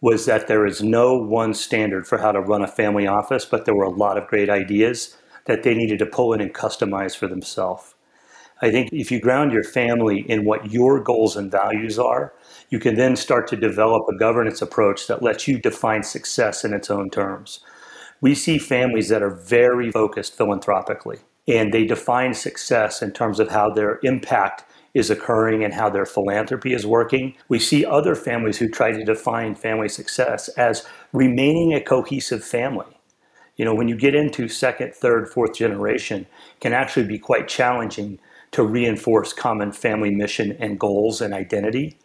was 0.00 0.26
that 0.26 0.46
there 0.46 0.64
is 0.64 0.82
no 0.82 1.16
one 1.16 1.52
standard 1.52 2.06
for 2.06 2.18
how 2.18 2.32
to 2.32 2.40
run 2.40 2.62
a 2.62 2.68
family 2.68 3.06
office, 3.06 3.44
but 3.44 3.64
there 3.64 3.74
were 3.74 3.84
a 3.84 3.90
lot 3.90 4.16
of 4.16 4.28
great 4.28 4.48
ideas 4.48 5.16
that 5.46 5.62
they 5.62 5.74
needed 5.74 5.98
to 5.98 6.06
pull 6.06 6.32
in 6.32 6.40
and 6.40 6.54
customize 6.54 7.16
for 7.16 7.26
themselves. 7.26 7.94
I 8.60 8.70
think 8.70 8.90
if 8.92 9.10
you 9.10 9.20
ground 9.20 9.52
your 9.52 9.64
family 9.64 10.20
in 10.28 10.44
what 10.44 10.72
your 10.72 11.02
goals 11.02 11.36
and 11.36 11.50
values 11.50 11.98
are, 11.98 12.32
you 12.70 12.78
can 12.78 12.96
then 12.96 13.16
start 13.16 13.46
to 13.48 13.56
develop 13.56 14.08
a 14.08 14.18
governance 14.18 14.60
approach 14.60 15.06
that 15.06 15.22
lets 15.22 15.46
you 15.46 15.58
define 15.58 16.02
success 16.02 16.64
in 16.64 16.72
its 16.72 16.90
own 16.90 17.10
terms. 17.10 17.60
We 18.20 18.34
see 18.34 18.58
families 18.58 19.08
that 19.10 19.22
are 19.22 19.30
very 19.30 19.92
focused 19.92 20.36
philanthropically, 20.36 21.20
and 21.46 21.72
they 21.72 21.84
define 21.84 22.34
success 22.34 23.00
in 23.00 23.12
terms 23.12 23.38
of 23.38 23.50
how 23.50 23.70
their 23.70 24.00
impact 24.02 24.64
is 24.98 25.10
occurring 25.10 25.64
and 25.64 25.74
how 25.74 25.88
their 25.88 26.04
philanthropy 26.04 26.72
is 26.72 26.86
working. 26.86 27.34
We 27.48 27.58
see 27.58 27.84
other 27.84 28.14
families 28.14 28.58
who 28.58 28.68
try 28.68 28.90
to 28.90 29.04
define 29.04 29.54
family 29.54 29.88
success 29.88 30.48
as 30.50 30.86
remaining 31.12 31.72
a 31.72 31.80
cohesive 31.80 32.44
family. 32.44 32.86
You 33.56 33.64
know, 33.64 33.74
when 33.74 33.88
you 33.88 33.96
get 33.96 34.14
into 34.14 34.48
second, 34.48 34.94
third, 34.94 35.28
fourth 35.28 35.54
generation, 35.54 36.26
can 36.60 36.72
actually 36.72 37.06
be 37.06 37.18
quite 37.18 37.48
challenging 37.48 38.18
to 38.52 38.62
reinforce 38.62 39.32
common 39.32 39.72
family 39.72 40.10
mission 40.10 40.52
and 40.58 40.78
goals 40.78 41.20
and 41.20 41.32
identity. 41.32 41.98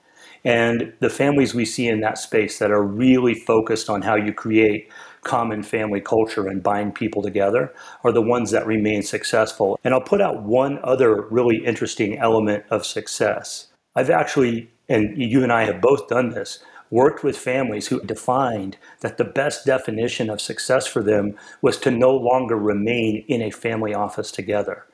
And 0.45 0.93
the 0.99 1.09
families 1.09 1.53
we 1.53 1.65
see 1.65 1.87
in 1.87 2.01
that 2.01 2.17
space 2.17 2.59
that 2.59 2.71
are 2.71 2.83
really 2.83 3.33
focused 3.33 3.89
on 3.89 4.01
how 4.01 4.15
you 4.15 4.33
create 4.33 4.91
common 5.23 5.63
family 5.63 6.01
culture 6.01 6.47
and 6.47 6.63
bind 6.63 6.95
people 6.95 7.21
together 7.21 7.73
are 8.03 8.11
the 8.11 8.21
ones 8.21 8.51
that 8.51 8.65
remain 8.65 9.01
successful. 9.01 9.79
And 9.83 9.93
I'll 9.93 10.01
put 10.01 10.21
out 10.21 10.43
one 10.43 10.79
other 10.83 11.21
really 11.29 11.65
interesting 11.65 12.17
element 12.17 12.65
of 12.69 12.85
success. 12.85 13.67
I've 13.95 14.09
actually, 14.09 14.69
and 14.89 15.17
you 15.17 15.43
and 15.43 15.51
I 15.51 15.65
have 15.65 15.81
both 15.81 16.07
done 16.07 16.29
this, 16.29 16.63
worked 16.89 17.23
with 17.23 17.37
families 17.37 17.87
who 17.87 17.99
defined 18.01 18.77
that 18.99 19.17
the 19.17 19.23
best 19.23 19.65
definition 19.65 20.29
of 20.29 20.39
success 20.39 20.85
for 20.85 21.01
them 21.01 21.35
was 21.61 21.77
to 21.79 21.89
no 21.89 22.11
longer 22.15 22.55
remain 22.55 23.25
in 23.27 23.41
a 23.41 23.49
family 23.49 23.93
office 23.93 24.31
together 24.31 24.85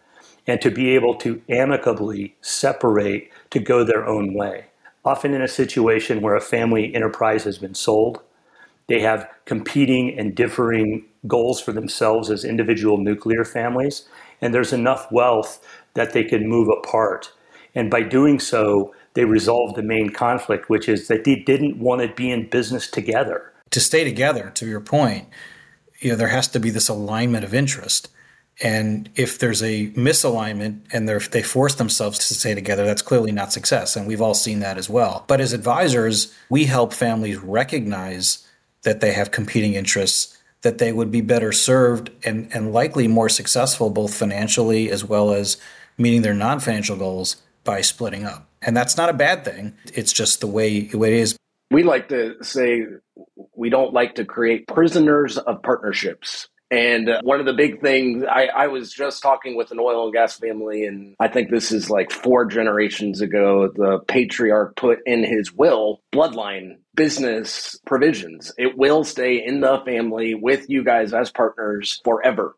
and 0.47 0.61
to 0.61 0.71
be 0.71 0.89
able 0.95 1.15
to 1.15 1.41
amicably 1.49 2.35
separate 2.41 3.29
to 3.49 3.59
go 3.59 3.83
their 3.83 4.07
own 4.07 4.33
way. 4.33 4.65
Often 5.03 5.33
in 5.33 5.41
a 5.41 5.47
situation 5.47 6.21
where 6.21 6.35
a 6.35 6.41
family 6.41 6.93
enterprise 6.95 7.43
has 7.43 7.57
been 7.57 7.75
sold, 7.75 8.21
they 8.89 8.99
have 8.99 9.29
competing 9.45 10.17
and 10.19 10.35
differing 10.35 11.05
goals 11.27 11.61
for 11.61 11.71
themselves 11.71 12.29
as 12.29 12.43
individual 12.43 12.97
nuclear 12.97 13.45
families, 13.45 14.07
and 14.41 14.53
there's 14.53 14.73
enough 14.73 15.09
wealth 15.11 15.65
that 15.93 16.13
they 16.13 16.23
can 16.23 16.47
move 16.47 16.67
apart. 16.69 17.31
And 17.75 17.89
by 17.89 18.01
doing 18.01 18.39
so, 18.39 18.93
they 19.13 19.25
resolve 19.25 19.75
the 19.75 19.83
main 19.83 20.09
conflict, 20.09 20.69
which 20.69 20.89
is 20.89 21.07
that 21.07 21.23
they 21.23 21.35
didn't 21.35 21.77
want 21.79 22.01
to 22.01 22.07
be 22.07 22.31
in 22.31 22.49
business 22.49 22.89
together. 22.89 23.53
To 23.71 23.79
stay 23.79 24.03
together, 24.03 24.51
to 24.55 24.65
your 24.65 24.79
point, 24.79 25.27
you 25.99 26.11
know, 26.11 26.15
there 26.15 26.29
has 26.29 26.47
to 26.49 26.59
be 26.59 26.69
this 26.69 26.89
alignment 26.89 27.43
of 27.43 27.53
interest. 27.53 28.09
And 28.61 29.09
if 29.15 29.39
there's 29.39 29.61
a 29.61 29.87
misalignment 29.91 30.81
and 30.91 31.07
they 31.07 31.43
force 31.43 31.75
themselves 31.75 32.27
to 32.27 32.33
stay 32.33 32.55
together, 32.55 32.85
that's 32.85 33.01
clearly 33.01 33.31
not 33.31 33.53
success. 33.53 33.95
And 33.95 34.07
we've 34.07 34.21
all 34.21 34.33
seen 34.33 34.59
that 34.59 34.77
as 34.77 34.89
well. 34.89 35.23
But 35.27 35.39
as 35.39 35.53
advisors, 35.53 36.33
we 36.49 36.65
help 36.65 36.91
families 36.91 37.37
recognize 37.37 38.45
that 38.83 39.01
they 39.01 39.13
have 39.13 39.31
competing 39.31 39.73
interests, 39.73 40.37
that 40.61 40.77
they 40.77 40.91
would 40.91 41.11
be 41.11 41.21
better 41.21 41.51
served 41.51 42.11
and, 42.23 42.49
and 42.53 42.73
likely 42.73 43.07
more 43.07 43.29
successful, 43.29 43.89
both 43.89 44.13
financially 44.13 44.89
as 44.91 45.03
well 45.03 45.31
as 45.31 45.57
meeting 45.97 46.21
their 46.21 46.33
non 46.33 46.59
financial 46.59 46.95
goals 46.95 47.37
by 47.63 47.81
splitting 47.81 48.25
up. 48.25 48.47
And 48.61 48.75
that's 48.75 48.97
not 48.97 49.09
a 49.09 49.13
bad 49.13 49.45
thing. 49.45 49.73
It's 49.93 50.11
just 50.11 50.41
the 50.41 50.47
way, 50.47 50.77
it 50.77 51.13
is. 51.13 51.37
We 51.71 51.83
like 51.83 52.09
to 52.09 52.43
say 52.43 52.85
we 53.55 53.69
don't 53.69 53.93
like 53.93 54.15
to 54.15 54.25
create 54.25 54.67
prisoners 54.67 55.37
of 55.37 55.61
partnerships. 55.61 56.47
And 56.71 57.09
uh, 57.09 57.21
one 57.23 57.39
of 57.39 57.45
the 57.45 57.53
big 57.53 57.81
things, 57.81 58.23
I, 58.29 58.45
I, 58.45 58.67
was 58.67 58.93
just 58.93 59.23
talking 59.23 59.55
with 59.55 59.71
an 59.71 59.79
oil 59.79 60.05
and 60.05 60.13
gas 60.13 60.37
family, 60.37 60.85
and 60.85 61.15
I 61.19 61.27
think 61.27 61.49
this 61.49 61.71
is 61.71 61.89
like 61.89 62.11
four 62.11 62.45
generations 62.45 63.21
ago. 63.21 63.69
The 63.75 63.99
patriarch 64.07 64.75
put 64.75 64.99
in 65.07 65.23
his 65.23 65.51
will 65.51 66.01
bloodline 66.13 66.77
business 66.99 67.79
provisions. 67.85 68.51
It 68.57 68.77
will 68.77 69.05
stay 69.05 69.41
in 69.41 69.61
the 69.61 69.81
family 69.85 70.35
with 70.35 70.69
you 70.69 70.83
guys 70.83 71.13
as 71.13 71.31
partners 71.31 72.01
forever. 72.03 72.57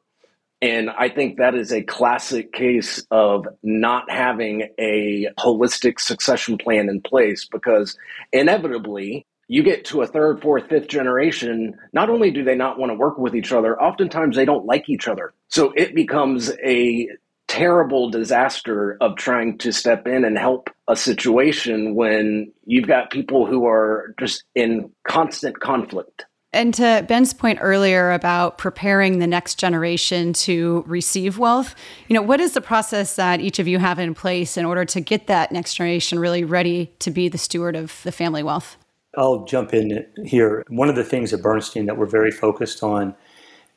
And 0.64 0.90
I 0.90 1.10
think 1.10 1.38
that 1.38 1.54
is 1.54 1.72
a 1.72 1.84
classic 1.84 2.52
case 2.52 3.06
of 3.12 3.46
not 3.62 4.10
having 4.10 4.70
a 4.80 5.28
holistic 5.38 6.00
succession 6.00 6.58
plan 6.58 6.90
in 6.90 7.02
place 7.02 7.48
because 7.52 7.96
inevitably 8.34 9.28
you 9.48 9.62
get 9.62 9.86
to 9.86 10.02
a 10.02 10.08
third, 10.08 10.42
fourth, 10.42 10.70
fifth 10.70 10.88
generation, 10.88 11.78
not 11.94 12.10
only 12.10 12.32
do 12.32 12.44
they 12.44 12.56
not 12.56 12.80
want 12.80 12.90
to 12.90 12.96
work 12.96 13.20
with 13.20 13.36
each 13.36 13.52
other, 13.52 13.80
oftentimes 13.80 14.36
they 14.36 14.46
don't 14.46 14.66
like 14.66 14.90
each 14.90 15.08
other. 15.08 15.34
So 15.50 15.72
it 15.76 15.94
becomes 15.94 16.52
a 16.66 17.10
terrible 17.52 18.10
disaster 18.10 18.96
of 19.02 19.18
trying 19.18 19.58
to 19.58 19.74
step 19.74 20.08
in 20.08 20.24
and 20.24 20.38
help 20.38 20.70
a 20.88 20.96
situation 20.96 21.96
when 21.96 22.50
you've 22.64 22.88
got 22.88 23.12
people 23.12 23.46
who 23.46 23.66
are 23.66 24.16
just 24.18 24.46
in 24.56 24.90
constant 25.06 25.60
conflict. 25.60 26.26
And 26.54 26.74
to 26.76 27.06
Ben's 27.10 27.34
point 27.34 27.60
earlier 27.62 28.14
about 28.14 28.58
preparing 28.58 29.20
the 29.20 29.28
next 29.28 29.56
generation 29.56 30.32
to 30.34 30.86
receive 30.88 31.38
wealth, 31.38 31.76
you 32.08 32.14
know, 32.14 32.22
what 32.22 32.40
is 32.40 32.54
the 32.54 32.62
process 32.62 33.18
that 33.18 33.42
each 33.42 33.60
of 33.60 33.68
you 33.68 33.80
have 33.80 34.00
in 34.00 34.16
place 34.16 34.56
in 34.56 34.64
order 34.64 34.86
to 34.86 35.02
get 35.02 35.28
that 35.28 35.52
next 35.52 35.74
generation 35.74 36.20
really 36.20 36.46
ready 36.46 36.94
to 37.00 37.12
be 37.12 37.28
the 37.28 37.38
steward 37.38 37.76
of 37.76 38.02
the 38.04 38.14
family 38.14 38.44
wealth? 38.44 38.78
I'll 39.18 39.44
jump 39.44 39.74
in 39.74 40.06
here. 40.24 40.64
One 40.70 40.88
of 40.88 40.96
the 40.96 41.04
things 41.04 41.34
at 41.34 41.42
Bernstein 41.42 41.86
that 41.88 41.98
we're 41.98 42.06
very 42.06 42.32
focused 42.32 42.82
on 42.82 43.14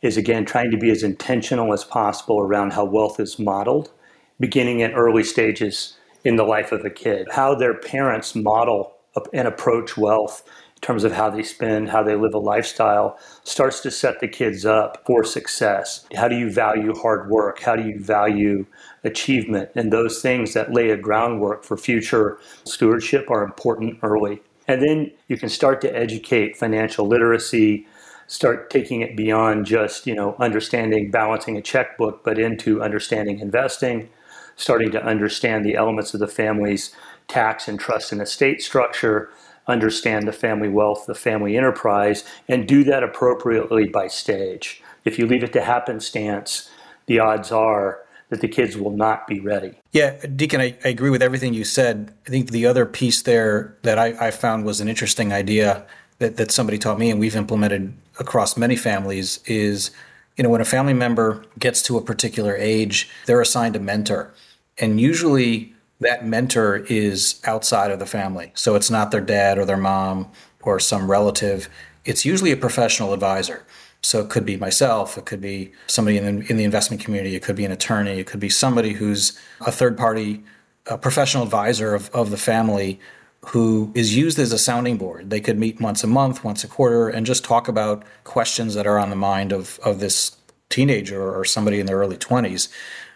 is 0.05 0.19
again 0.19 0.45
trying 0.45 0.71
to 0.71 0.77
be 0.77 0.91
as 0.91 1.03
intentional 1.03 1.73
as 1.73 1.83
possible 1.83 2.39
around 2.39 2.75
how 2.75 2.85
wealth 2.85 3.19
is 3.19 3.39
modeled, 3.39 3.91
beginning 4.39 4.83
at 4.83 4.93
early 4.95 5.25
stages 5.25 5.97
in 6.25 6.37
the 6.37 6.45
life 6.45 6.73
of 6.73 6.85
a 6.85 6.91
kid. 6.91 7.27
How 7.33 7.55
their 7.55 7.73
parents 7.73 8.35
model 8.35 8.93
and 9.33 9.49
approach 9.49 9.97
wealth 9.97 10.43
in 10.77 10.81
terms 10.83 11.05
of 11.05 11.13
how 11.13 11.31
they 11.31 11.43
spend, 11.43 11.89
how 11.89 12.03
they 12.03 12.17
live 12.17 12.35
a 12.35 12.39
lifestyle, 12.39 13.19
starts 13.45 13.81
to 13.81 13.91
set 13.91 14.21
the 14.21 14.29
kids 14.29 14.67
up 14.67 15.03
for 15.07 15.25
success. 15.25 16.07
How 16.15 16.29
do 16.29 16.37
you 16.37 16.51
value 16.51 16.95
hard 16.95 17.31
work? 17.31 17.61
How 17.61 17.75
do 17.75 17.89
you 17.89 17.99
value 17.99 18.67
achievement? 19.05 19.71
And 19.75 19.91
those 19.91 20.21
things 20.21 20.53
that 20.53 20.75
lay 20.75 20.91
a 20.91 20.99
groundwork 20.99 21.65
for 21.65 21.79
future 21.79 22.39
stewardship 22.65 23.31
are 23.31 23.43
important 23.43 24.01
early. 24.03 24.43
And 24.69 24.83
then 24.83 25.13
you 25.29 25.39
can 25.39 25.49
start 25.49 25.81
to 25.83 25.97
educate 25.97 26.59
financial 26.59 27.07
literacy, 27.07 27.87
start 28.35 28.69
taking 28.69 29.01
it 29.01 29.17
beyond 29.17 29.65
just, 29.65 30.09
you 30.09 30.15
know, 30.15 30.35
understanding 30.41 31.09
balancing 31.09 31.57
a 31.57 31.63
checkbook, 31.63 32.25
but 32.25 32.37
into 32.37 32.83
understanding 32.83 33.39
investing, 33.39 34.09
starting 34.57 34.91
to 34.91 35.01
understand 35.05 35.65
the 35.65 35.77
elements 35.77 36.15
of 36.15 36.19
the 36.19 36.27
family's 36.27 36.93
tax 37.29 37.69
and 37.69 37.79
trust 37.79 38.11
and 38.11 38.21
estate 38.21 38.61
structure, 38.61 39.31
understand 39.69 40.27
the 40.27 40.33
family 40.33 40.69
wealth, 40.69 41.07
the 41.07 41.15
family 41.15 41.57
enterprise, 41.57 42.25
and 42.49 42.67
do 42.67 42.83
that 42.83 43.05
appropriately 43.05 43.87
by 43.87 44.09
stage. 44.09 44.83
If 45.05 45.17
you 45.17 45.29
leave 45.29 45.45
it 45.45 45.53
to 45.53 45.63
happenstance, 45.63 46.69
the 47.07 47.21
odds 47.21 47.53
are 47.53 48.01
that 48.31 48.41
the 48.41 48.49
kids 48.49 48.77
will 48.77 48.91
not 48.91 49.29
be 49.29 49.39
ready. 49.39 49.79
Yeah, 49.93 50.17
Deacon, 50.27 50.61
I, 50.61 50.77
I 50.85 50.89
agree 50.89 51.11
with 51.11 51.23
everything 51.23 51.55
you 51.55 51.63
said. 51.63 52.13
I 52.27 52.31
think 52.31 52.51
the 52.51 52.67
other 52.67 52.85
piece 52.85 53.23
there 53.23 53.77
that 53.83 53.97
I, 53.97 54.27
I 54.27 54.31
found 54.33 54.65
was 54.65 54.81
an 54.81 54.89
interesting 54.89 55.33
idea 55.33 55.87
that, 56.25 56.37
that 56.39 56.51
somebody 56.51 56.79
taught 56.79 56.99
me 56.99 57.11
and 57.11 57.21
we've 57.21 57.37
implemented 57.37 57.93
across 58.19 58.57
many 58.57 58.77
families 58.77 59.41
is 59.47 59.91
you 60.37 60.43
know 60.43 60.51
when 60.51 60.61
a 60.61 60.65
family 60.65 60.95
member 60.95 61.45
gets 61.59 61.83
to 61.83 61.97
a 61.97 62.03
particular 62.03 62.57
age 62.57 63.11
they're 63.27 63.41
assigned 63.41 63.77
a 63.77 63.81
mentor 63.81 64.33
and 64.79 65.01
usually 65.01 65.75
that 66.01 66.27
mentor 66.27 66.79
is 66.89 67.41
outside 67.45 67.91
of 67.91 67.99
the 67.99 68.07
family. 68.07 68.53
So 68.55 68.75
it's 68.75 68.91
not 68.91 69.11
their 69.11 69.21
dad 69.21 69.59
or 69.59 69.65
their 69.65 69.77
mom 69.77 70.31
or 70.63 70.81
some 70.81 71.11
relative. 71.11 71.69
It's 72.05 72.25
usually 72.25 72.53
a 72.53 72.57
professional 72.57 73.13
advisor. 73.13 73.65
So 74.03 74.21
it 74.21 74.29
could 74.29 74.45
be 74.45 74.57
myself, 74.59 75.17
it 75.17 75.25
could 75.25 75.41
be 75.41 75.73
somebody 75.87 76.19
in 76.19 76.41
the, 76.41 76.51
in 76.51 76.59
the 76.59 76.65
investment 76.65 77.03
community, 77.03 77.37
it 77.37 77.43
could 77.43 77.57
be 77.57 77.65
an 77.65 77.73
attorney, 77.73 78.19
it 78.19 78.27
could 78.27 78.41
be 78.41 78.51
somebody 78.51 78.93
who's 78.93 79.39
a 79.61 79.73
third 79.73 79.97
party 79.97 80.45
a 80.87 80.99
professional 80.99 81.43
advisor 81.43 81.95
of, 81.95 82.11
of 82.11 82.31
the 82.31 82.37
family 82.37 83.01
who 83.49 83.93
is 83.95 84.17
used 84.17 84.39
as 84.39 84.53
a 84.53 84.59
sounding 84.59 84.97
board. 84.97 85.31
They 85.31 85.41
could 85.41 85.59
meet 85.59 85.81
once 85.81 86.03
a 86.03 86.07
month, 86.07 86.45
once 86.45 86.65
a 86.65 86.69
quarter, 86.69 87.09
and 87.09 87.27
just 87.27 87.45
talk 87.45 87.69
about 87.69 88.05
questions 88.25 88.75
that 88.75 88.87
are 88.87 88.99
on 88.99 89.11
the 89.11 89.17
mind 89.17 89.53
of, 89.53 89.79
of 89.85 90.01
this 90.01 90.37
teenager 90.71 91.35
or 91.35 91.45
somebody 91.45 91.79
in 91.79 91.87
their 91.87 91.99
early 91.99 92.17
20s, 92.17 92.69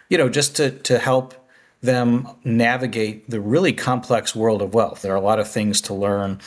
you 0.09 0.17
know, 0.17 0.29
just 0.29 0.55
to, 0.55 0.71
to 0.71 0.99
help 0.99 1.33
them 1.81 2.27
navigate 2.43 3.29
the 3.29 3.39
really 3.39 3.73
complex 3.73 4.35
world 4.35 4.61
of 4.61 4.73
wealth. 4.73 5.01
There 5.01 5.13
are 5.13 5.17
a 5.17 5.21
lot 5.21 5.39
of 5.39 5.49
things 5.49 5.81
to 5.81 5.93
learn. 5.93 6.39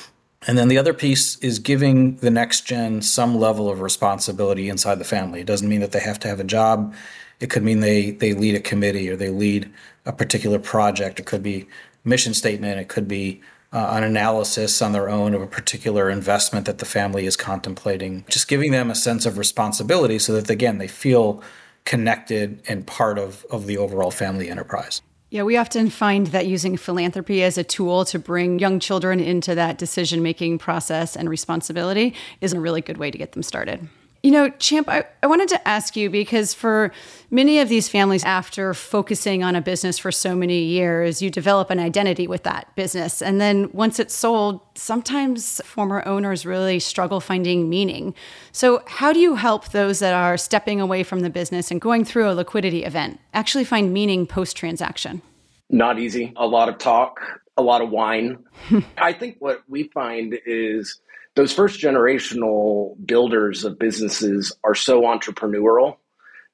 And 0.47 0.59
then 0.59 0.69
the 0.69 0.79
other 0.79 0.93
piece 0.93 1.37
is 1.39 1.59
giving 1.59 2.17
the 2.17 2.31
next 2.31 2.67
gen 2.67 3.03
some 3.03 3.39
level 3.39 3.71
of 3.71 3.81
responsibility 3.81 4.69
inside 4.69 4.99
the 4.99 5.05
family. 5.05 5.41
It 5.41 5.47
doesn't 5.47 5.69
mean 5.69 5.81
that 5.81 5.93
they 5.93 6.01
have 6.01 6.19
to 6.21 6.29
have 6.29 6.41
a 6.41 6.45
job. 6.45 6.95
It 7.41 7.51
could 7.51 7.63
mean 7.63 7.81
they 7.81 8.11
they 8.11 8.35
lead 8.35 8.55
a 8.55 8.61
committee 8.61 9.09
or 9.09 9.17
they 9.17 9.31
lead 9.31 9.71
a 10.05 10.13
particular 10.13 10.59
project. 10.59 11.19
It 11.19 11.27
could 11.27 11.43
be 11.43 11.67
mission 12.05 12.35
statement. 12.35 12.81
It 12.81 12.89
could 12.89 13.09
be 13.09 13.41
uh, 13.73 13.93
an 13.93 14.05
analysis 14.05 14.83
on 14.83 14.93
their 14.93 15.09
own 15.09 15.35
of 15.35 15.43
a 15.43 15.47
particular 15.47 16.11
investment 16.11 16.67
that 16.67 16.79
the 16.79 16.85
family 16.85 17.27
is 17.27 17.37
contemplating. 17.37 18.25
Just 18.29 18.49
giving 18.49 18.73
them 18.73 18.91
a 18.91 18.95
sense 18.95 19.27
of 19.27 19.39
responsibility 19.39 20.19
so 20.19 20.35
that 20.35 20.51
again 20.51 20.79
they 20.79 20.89
feel 20.89 21.43
connected 21.85 22.63
and 22.69 22.87
part 22.87 23.19
of 23.19 23.45
of 23.51 23.67
the 23.67 23.79
overall 23.79 24.11
family 24.11 24.51
enterprise. 24.51 25.01
Yeah, 25.31 25.45
we 25.45 25.57
often 25.57 25.89
find 25.89 26.27
that 26.27 26.47
using 26.47 26.77
philanthropy 26.77 27.43
as 27.43 27.57
a 27.57 27.65
tool 27.65 28.05
to 28.05 28.19
bring 28.19 28.59
young 28.59 28.79
children 28.79 29.19
into 29.19 29.55
that 29.55 29.79
decision 29.79 30.23
making 30.23 30.59
process 30.59 31.17
and 31.17 31.27
responsibility 31.27 32.15
is 32.43 32.53
a 32.53 32.61
really 32.61 32.83
good 32.83 32.99
way 32.99 33.11
to 33.11 33.17
get 33.17 33.33
them 33.33 33.43
started. 33.43 33.89
You 34.23 34.31
know, 34.31 34.51
Champ, 34.51 34.89
I, 34.89 35.05
I 35.21 35.27
wanted 35.27 35.49
to 35.49 35.69
ask 35.69 35.97
you 35.97 36.09
because 36.09 36.55
for 36.55 36.93
many 37.33 37.59
of 37.59 37.69
these 37.69 37.89
families, 37.89 38.23
after 38.23 38.73
focusing 38.73 39.43
on 39.43 39.57
a 39.57 39.61
business 39.61 39.99
for 39.99 40.13
so 40.13 40.37
many 40.37 40.63
years, 40.63 41.21
you 41.21 41.29
develop 41.29 41.71
an 41.71 41.81
identity 41.81 42.29
with 42.29 42.45
that 42.45 42.73
business. 42.77 43.21
And 43.21 43.41
then 43.41 43.69
once 43.73 43.99
it's 43.99 44.15
sold, 44.15 44.61
sometimes 44.77 45.61
former 45.65 46.07
owners 46.07 46.47
really 46.47 46.79
struggle 46.79 47.19
finding 47.19 47.69
meaning. 47.69 48.15
So, 48.53 48.85
how 48.87 49.13
do 49.13 49.19
you 49.19 49.35
help 49.35 49.71
those 49.71 49.99
that 49.99 50.15
are 50.15 50.37
stepping 50.37 50.81
away 50.81 51.03
from 51.03 51.21
the 51.21 51.31
business 51.31 51.73
and 51.73 51.81
going 51.81 52.05
through 52.05 52.31
a 52.31 52.35
liquidity 52.35 52.85
event 52.85 53.19
actually 53.35 53.65
find 53.65 53.93
meaning 53.93 54.29
post 54.29 54.57
transaction? 54.57 55.21
Not 55.69 55.99
easy. 55.99 56.33
A 56.37 56.47
lot 56.47 56.69
of 56.69 56.79
talk, 56.79 57.19
a 57.57 57.63
lot 57.63 57.83
of 57.83 57.91
wine. 57.91 58.45
I 58.99 59.15
think 59.15 59.39
what 59.41 59.63
we 59.69 59.85
find 59.89 60.39
is 60.47 61.01
those 61.35 61.53
first 61.53 61.81
generational 61.81 62.95
builders 63.05 63.65
of 63.65 63.79
businesses 63.79 64.53
are 64.65 64.75
so 64.75 65.03
entrepreneurial 65.03 65.97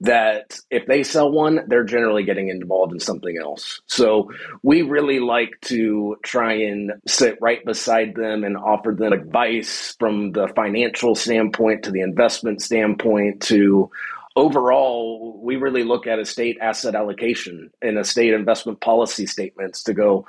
that 0.01 0.57
if 0.71 0.87
they 0.87 1.03
sell 1.03 1.31
one, 1.31 1.65
they're 1.67 1.83
generally 1.83 2.23
getting 2.23 2.49
involved 2.49 2.93
in 2.93 3.01
something 3.01 3.37
else. 3.37 3.81
So 3.87 4.31
we 4.63 4.83
really 4.83 5.19
like 5.19 5.61
to 5.63 6.17
try 6.23 6.53
and 6.53 6.93
sit 7.09 7.37
right 7.41 7.65
beside 7.65 8.15
them 8.15 8.45
and 8.45 8.57
offer 8.57 8.95
them 8.95 9.13
advice 9.13 9.97
from 9.99 10.31
the 10.33 10.47
financial 10.55 11.17
standpoint 11.17 11.83
to 11.85 11.91
the 11.91 12.03
investment 12.03 12.63
standpoint 12.63 13.43
to 13.43 13.91
overall, 14.37 15.41
we 15.43 15.57
really 15.57 15.83
look 15.83 16.07
at 16.07 16.21
estate 16.21 16.59
asset 16.61 16.95
allocation 16.95 17.71
and 17.83 17.99
estate 17.99 18.33
investment 18.33 18.81
policy 18.81 19.27
statements 19.27 19.83
to 19.83 19.93
go, 19.93 20.27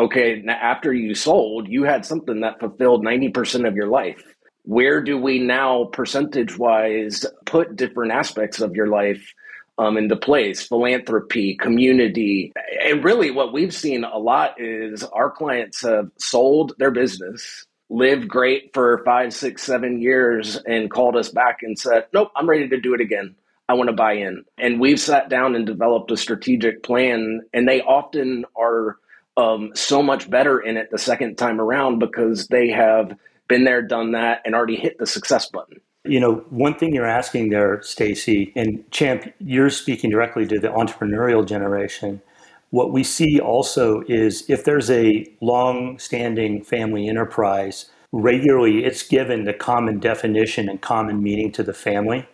okay, 0.00 0.42
after 0.48 0.92
you 0.92 1.14
sold, 1.14 1.68
you 1.68 1.84
had 1.84 2.06
something 2.06 2.40
that 2.40 2.58
fulfilled 2.58 3.04
90% 3.04 3.68
of 3.68 3.76
your 3.76 3.88
life. 3.88 4.22
Where 4.64 5.02
do 5.02 5.18
we 5.18 5.38
now, 5.38 5.84
percentage 5.84 6.58
wise, 6.58 7.26
put 7.44 7.76
different 7.76 8.12
aspects 8.12 8.60
of 8.60 8.74
your 8.74 8.86
life 8.86 9.34
um, 9.78 9.96
into 9.96 10.16
place? 10.16 10.66
Philanthropy, 10.66 11.56
community. 11.56 12.52
And 12.84 13.04
really, 13.04 13.30
what 13.30 13.52
we've 13.52 13.74
seen 13.74 14.04
a 14.04 14.18
lot 14.18 14.54
is 14.58 15.02
our 15.04 15.30
clients 15.30 15.82
have 15.82 16.10
sold 16.18 16.72
their 16.78 16.90
business, 16.90 17.66
lived 17.90 18.28
great 18.28 18.72
for 18.72 19.02
five, 19.04 19.34
six, 19.34 19.62
seven 19.62 20.00
years, 20.00 20.56
and 20.66 20.90
called 20.90 21.16
us 21.16 21.28
back 21.28 21.58
and 21.62 21.78
said, 21.78 22.06
Nope, 22.12 22.30
I'm 22.36 22.48
ready 22.48 22.68
to 22.68 22.80
do 22.80 22.94
it 22.94 23.00
again. 23.00 23.34
I 23.68 23.74
want 23.74 23.88
to 23.88 23.94
buy 23.94 24.14
in. 24.14 24.44
And 24.58 24.80
we've 24.80 25.00
sat 25.00 25.28
down 25.28 25.54
and 25.54 25.64
developed 25.64 26.10
a 26.10 26.16
strategic 26.16 26.82
plan, 26.82 27.42
and 27.52 27.68
they 27.68 27.82
often 27.82 28.44
are 28.56 28.96
um, 29.36 29.70
so 29.74 30.02
much 30.02 30.28
better 30.28 30.60
in 30.60 30.76
it 30.76 30.90
the 30.90 30.98
second 30.98 31.36
time 31.36 31.60
around 31.60 31.98
because 31.98 32.48
they 32.48 32.68
have 32.70 33.16
been 33.48 33.64
there, 33.64 33.82
done 33.82 34.12
that, 34.12 34.42
and 34.44 34.54
already 34.54 34.76
hit 34.76 34.98
the 34.98 35.06
success 35.06 35.46
button. 35.46 35.80
You 36.04 36.20
know, 36.20 36.36
one 36.50 36.74
thing 36.74 36.94
you're 36.94 37.06
asking 37.06 37.50
there, 37.50 37.78
Stacie, 37.78 38.52
and 38.56 38.90
Champ, 38.90 39.32
you're 39.38 39.70
speaking 39.70 40.10
directly 40.10 40.46
to 40.46 40.58
the 40.58 40.68
entrepreneurial 40.68 41.46
generation. 41.46 42.22
What 42.70 42.92
we 42.92 43.04
see 43.04 43.40
also 43.40 44.02
is 44.08 44.48
if 44.48 44.64
there's 44.64 44.90
a 44.90 45.26
long-standing 45.40 46.64
family 46.64 47.08
enterprise, 47.08 47.90
regularly 48.12 48.84
it's 48.84 49.06
given 49.06 49.44
the 49.44 49.52
common 49.52 49.98
definition 49.98 50.68
and 50.68 50.80
common 50.80 51.22
meaning 51.22 51.52
to 51.52 51.62
the 51.62 51.74
family, 51.74 52.28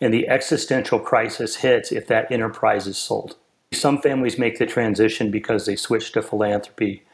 and 0.00 0.14
the 0.14 0.28
existential 0.28 0.98
crisis 0.98 1.56
hits 1.56 1.92
if 1.92 2.06
that 2.06 2.30
enterprise 2.30 2.86
is 2.86 2.96
sold. 2.96 3.36
Some 3.72 4.02
families 4.02 4.38
make 4.38 4.58
the 4.58 4.66
transition 4.66 5.30
because 5.30 5.64
they 5.64 5.76
switch 5.76 6.12
to 6.12 6.22
philanthropy, 6.22 7.04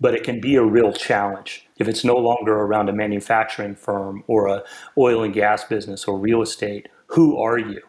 but 0.00 0.14
it 0.14 0.24
can 0.24 0.40
be 0.40 0.56
a 0.56 0.64
real 0.64 0.92
challenge 0.92 1.66
if 1.78 1.86
it's 1.86 2.04
no 2.04 2.16
longer 2.16 2.52
around 2.52 2.88
a 2.88 2.92
manufacturing 2.92 3.76
firm 3.76 4.24
or 4.26 4.48
a 4.48 4.64
oil 4.96 5.22
and 5.22 5.32
gas 5.32 5.64
business 5.64 6.06
or 6.06 6.18
real 6.18 6.42
estate. 6.42 6.88
Who 7.08 7.38
are 7.38 7.58
you? 7.58 7.80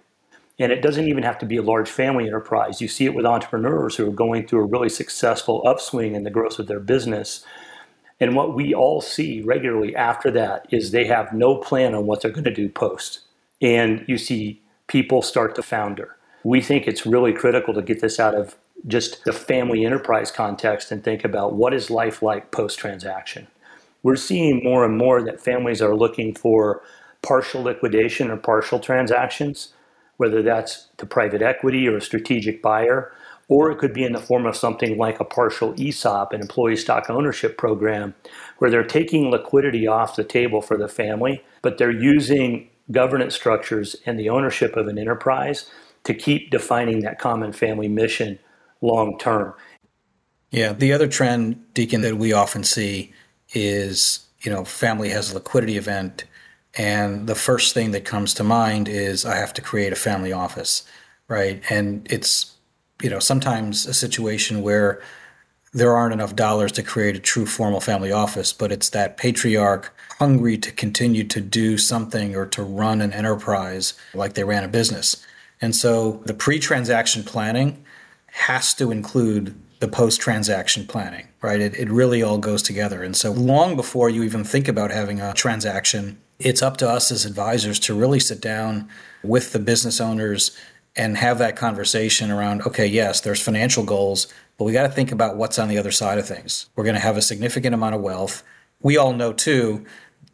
And 0.60 0.72
it 0.72 0.82
doesn't 0.82 1.08
even 1.08 1.24
have 1.24 1.40
to 1.40 1.46
be 1.46 1.58
a 1.58 1.62
large 1.64 1.90
family 1.90 2.28
enterprise. 2.28 2.82
You 2.82 2.88
see 2.88 3.06
it 3.06 3.16
with 3.16 3.26
entrepreneurs 3.26 3.96
who 3.96 4.08
are 4.08 4.14
going 4.14 4.46
through 4.46 4.62
a 4.62 4.68
really 4.68 4.90
successful 4.90 5.64
upswing 5.66 6.16
in 6.16 6.24
the 6.24 6.30
growth 6.30 6.60
of 6.60 6.68
their 6.68 6.82
business. 6.82 7.44
And 8.20 8.36
what 8.36 8.54
we 8.54 8.74
all 8.74 9.02
see 9.02 9.42
regularly 9.42 9.96
after 9.96 10.30
that 10.32 10.68
is 10.70 10.92
they 10.92 11.06
have 11.06 11.34
no 11.34 11.56
plan 11.56 11.96
on 11.96 12.06
what 12.06 12.22
they're 12.22 12.32
going 12.32 12.44
to 12.44 12.54
do 12.54 12.70
post. 12.70 13.22
And 13.62 14.04
you 14.08 14.18
see 14.18 14.62
people 14.88 15.22
start 15.22 15.56
to 15.56 15.64
founder 15.64 16.18
we 16.44 16.62
think 16.62 16.88
it's 16.88 17.06
really 17.06 17.34
critical 17.34 17.74
to 17.74 17.82
get 17.82 18.02
this 18.02 18.20
out 18.20 18.36
of 18.36 18.56
just 18.88 19.24
the 19.26 19.34
family 19.34 19.86
enterprise 19.86 20.32
context 20.32 20.92
and 20.92 21.04
think 21.04 21.24
about 21.24 21.54
what 21.54 21.74
is 21.74 21.90
life 21.90 22.22
like 22.22 22.52
post 22.52 22.80
transaction. 22.80 23.48
We're 24.04 24.16
seeing 24.16 24.64
more 24.64 24.86
and 24.86 24.98
more 24.98 25.22
that 25.24 25.42
families 25.42 25.82
are 25.82 25.96
looking 25.96 26.34
for 26.34 26.82
partial 27.22 27.64
liquidation 27.64 28.32
or 28.32 28.38
partial 28.38 28.80
transactions, 28.80 29.74
whether 30.18 30.42
that's 30.42 30.88
to 30.98 31.06
private 31.06 31.42
equity 31.42 31.88
or 31.88 31.98
a 31.98 32.02
strategic 32.02 32.62
buyer, 32.62 33.12
or 33.50 33.72
it 33.72 33.78
could 33.78 33.94
be 33.94 34.06
in 34.06 34.14
the 34.14 34.20
form 34.20 34.46
of 34.46 34.56
something 34.56 34.98
like 34.98 35.20
a 35.20 35.26
partial 35.26 35.74
ESOP, 35.78 36.32
an 36.32 36.40
employee 36.40 36.78
stock 36.78 37.10
ownership 37.10 37.58
program, 37.58 38.14
where 38.60 38.72
they're 38.72 38.84
taking 38.84 39.30
liquidity 39.30 39.88
off 39.88 40.16
the 40.16 40.24
table 40.24 40.62
for 40.62 40.78
the 40.78 40.88
family, 40.88 41.44
but 41.62 41.78
they're 41.78 41.92
using 41.92 42.70
governance 42.92 43.36
structures 43.36 43.96
and 44.06 44.18
the 44.18 44.30
ownership 44.30 44.78
of 44.78 44.88
an 44.88 44.98
enterprise 44.98 45.70
to 46.04 46.14
keep 46.14 46.50
defining 46.52 47.02
that 47.02 47.20
common 47.20 47.52
family 47.54 47.88
mission 47.88 48.40
long 48.82 49.18
term. 49.18 49.54
Yeah, 50.52 50.74
the 50.74 50.94
other 50.94 51.08
trend, 51.08 51.62
Deacon, 51.74 52.02
that 52.02 52.18
we 52.18 52.34
often 52.34 52.64
see 52.64 53.14
is 53.54 54.26
you 54.42 54.52
know, 54.52 54.64
family 54.64 55.10
has 55.10 55.32
a 55.32 55.36
liquidity 55.36 55.78
event, 55.78 56.26
and 56.76 57.28
the 57.28 57.36
first 57.36 57.74
thing 57.74 57.92
that 57.92 58.06
comes 58.06 58.34
to 58.36 58.44
mind 58.44 58.88
is 58.88 59.26
I 59.26 59.36
have 59.36 59.54
to 59.56 59.62
create 59.62 59.92
a 59.92 59.98
family 59.98 60.32
office, 60.32 60.84
right? 61.28 61.62
And 61.70 62.08
it's 62.12 62.56
you 63.02 63.10
know 63.10 63.20
sometimes 63.20 63.86
a 63.86 63.94
situation 63.94 64.62
where 64.62 65.02
there 65.74 65.96
aren't 65.96 66.14
enough 66.14 66.36
dollars 66.36 66.72
to 66.74 66.84
create 66.84 67.16
a 67.16 67.20
true 67.20 67.46
formal 67.46 67.82
family 67.82 68.12
office, 68.12 68.54
but 68.54 68.72
it's 68.72 68.90
that 68.90 69.18
patriarch 69.18 69.94
hungry 70.18 70.58
to 70.58 70.72
continue 70.72 71.24
to 71.24 71.42
do 71.42 71.78
something 71.78 72.36
or 72.36 72.46
to 72.46 72.64
run 72.64 73.02
an 73.02 73.14
enterprise 73.14 73.94
like 74.14 74.34
they 74.34 74.44
ran 74.44 74.64
a 74.64 74.68
business. 74.68 75.26
And 75.62 75.76
so 75.76 76.22
the 76.26 76.34
pre 76.34 76.60
transaction 76.60 77.24
planning 77.24 77.84
has 78.28 78.74
to 78.76 78.92
include 78.92 79.60
the 79.80 79.88
post 79.88 80.20
transaction 80.20 80.86
planning, 80.86 81.28
right? 81.42 81.60
It, 81.60 81.74
it 81.76 81.90
really 81.90 82.22
all 82.22 82.38
goes 82.38 82.62
together. 82.62 83.02
And 83.02 83.16
so 83.16 83.32
long 83.32 83.76
before 83.76 84.10
you 84.10 84.24
even 84.24 84.44
think 84.44 84.68
about 84.68 84.92
having 84.92 85.22
a 85.22 85.34
transaction, 85.34 86.20
it's 86.38 86.62
up 86.62 86.78
to 86.78 86.90
us 86.90 87.12
as 87.12 87.26
advisors 87.26 87.80
to 87.82 87.94
really 87.94 88.20
sit 88.20 88.42
down 88.42 88.90
with 89.24 89.52
the 89.52 89.60
business 89.60 90.02
owners 90.02 90.58
and 90.96 91.18
have 91.18 91.38
that 91.38 91.56
conversation 91.56 92.32
around 92.32 92.62
okay, 92.64 92.86
yes, 92.86 93.22
there's 93.22 93.42
financial 93.42 93.84
goals, 93.84 94.28
but 94.58 94.66
we 94.66 94.74
got 94.74 94.84
to 94.84 94.90
think 94.90 95.12
about 95.12 95.38
what's 95.38 95.60
on 95.60 95.70
the 95.70 95.78
other 95.78 95.92
side 95.92 96.18
of 96.18 96.28
things. 96.28 96.68
We're 96.76 96.84
going 96.84 96.96
to 96.96 97.02
have 97.02 97.18
a 97.18 97.22
significant 97.22 97.74
amount 97.74 97.96
of 97.96 98.02
wealth. 98.02 98.44
We 98.82 98.98
all 98.98 99.14
know 99.14 99.32
too 99.32 99.86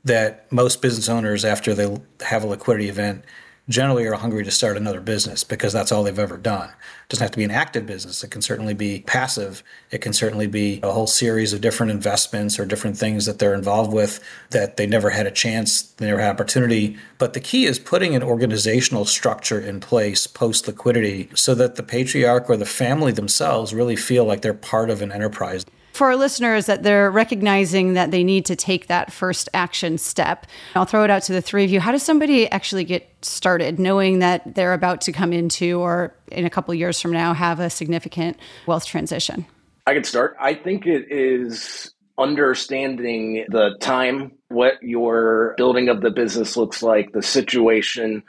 that 0.03 0.51
most 0.51 0.81
business 0.81 1.09
owners, 1.09 1.43
after 1.43 1.73
they 1.73 1.97
have 2.21 2.43
a 2.43 2.47
liquidity 2.47 2.89
event, 2.89 3.25
generally 3.67 4.06
are 4.06 4.13
hungry 4.13 4.43
to 4.43 4.51
start 4.51 4.78
another 4.78 5.01
business 5.01 5.43
because 5.43 5.73
that's 5.73 5.91
all 5.91 6.04
they've 6.04 6.19
ever 6.19 6.38
done. 6.38 6.69
It 6.69 7.10
doesn't 7.10 7.23
have 7.23 7.32
to 7.32 7.38
be 7.38 7.43
an 7.43 7.51
active 7.51 7.86
business. 7.86 8.23
It 8.23 8.30
can 8.30 8.41
certainly 8.41 8.75
be 8.75 9.04
passive. 9.08 9.63
It 9.89 9.99
can 9.99 10.13
certainly 10.13 10.45
be 10.45 10.80
a 10.84 10.91
whole 10.91 11.08
series 11.08 11.51
of 11.51 11.62
different 11.62 11.91
investments 11.91 12.60
or 12.60 12.65
different 12.65 12.97
things 12.97 13.25
that 13.25 13.39
they're 13.39 13.56
involved 13.56 13.91
with 13.91 14.23
that 14.51 14.78
they 14.78 14.86
never 14.86 15.10
had 15.10 15.25
a 15.25 15.32
chance, 15.32 15.82
they 15.82 16.06
never 16.06 16.21
had 16.21 16.30
opportunity. 16.30 16.97
But 17.17 17.34
the 17.34 17.39
key 17.39 17.65
is 17.65 17.80
putting 17.80 18.15
an 18.15 18.21
organizational 18.21 19.06
structure 19.06 19.60
in 19.60 19.80
place 19.80 20.28
post 20.28 20.67
liquidity 20.67 21.30
so 21.34 21.56
that 21.56 21.75
the 21.75 21.84
patriarch 21.84 22.49
or 22.49 22.58
the 22.58 22.65
family 22.65 23.12
themselves 23.12 23.73
really 23.73 23.95
feel 23.95 24.25
like 24.25 24.41
they're 24.41 24.54
part 24.54 24.91
of 24.91 25.01
an 25.01 25.12
enterprise 25.12 25.65
for 25.95 26.08
our 26.08 26.15
listeners 26.15 26.65
that 26.65 26.84
they're 26.84 27.10
recognizing 27.10 27.93
that 27.93 28.12
they 28.12 28.23
need 28.23 28.45
to 28.45 28.55
take 28.55 28.88
that 28.88 29.12
first 29.12 29.49
action 29.53 29.97
step. 29.97 30.45
I'll 30.75 30.86
throw 30.86 31.03
it 31.03 31.10
out 31.10 31.23
to 31.23 31.34
the 31.34 31.41
three 31.41 31.63
of 31.63 31.71
you. 31.71 31.79
How 31.79 31.91
does 31.91 32.03
somebody 32.03 32.49
actually 32.51 32.84
get 32.84 33.10
started 33.21 33.79
knowing 33.79 34.19
that 34.19 34.55
they're 34.55 34.73
about 34.73 35.01
to 35.01 35.12
come 35.12 35.34
into 35.34 35.79
or 35.79 36.13
in 36.31 36.45
a 36.45 36.49
couple 36.49 36.73
years 36.73 37.01
from 37.01 37.12
now 37.12 37.34
have 37.34 37.60
a 37.60 37.69
significant 37.69 38.38
wealth 38.67 38.86
transition? 38.86 39.45
I 39.88 39.93
can 39.93 40.03
start. 40.03 40.36
I 40.39 40.53
think 40.53 40.86
it 40.86 41.12
is 41.12 41.93
understanding 42.17 43.45
the 43.49 43.77
time, 43.79 44.31
what 44.49 44.81
your 44.81 45.53
building 45.58 45.89
of 45.89 46.01
the 46.01 46.12
business 46.12 46.58
looks 46.58 46.81
like, 46.81 47.12
the 47.12 47.21
situation. 47.21 48.23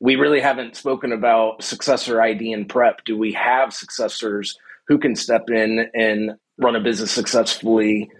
We 0.00 0.16
really 0.16 0.40
haven't 0.40 0.76
spoken 0.76 1.12
about 1.12 1.62
successor 1.62 2.20
ID 2.20 2.52
and 2.52 2.68
prep. 2.68 3.04
Do 3.04 3.18
we 3.18 3.32
have 3.32 3.74
successors 3.74 4.56
who 4.86 4.98
can 4.98 5.14
step 5.16 5.50
in 5.50 5.90
and 5.94 6.36
run 6.58 6.76
a 6.76 6.80
business 6.80 7.10
successfully? 7.10 8.10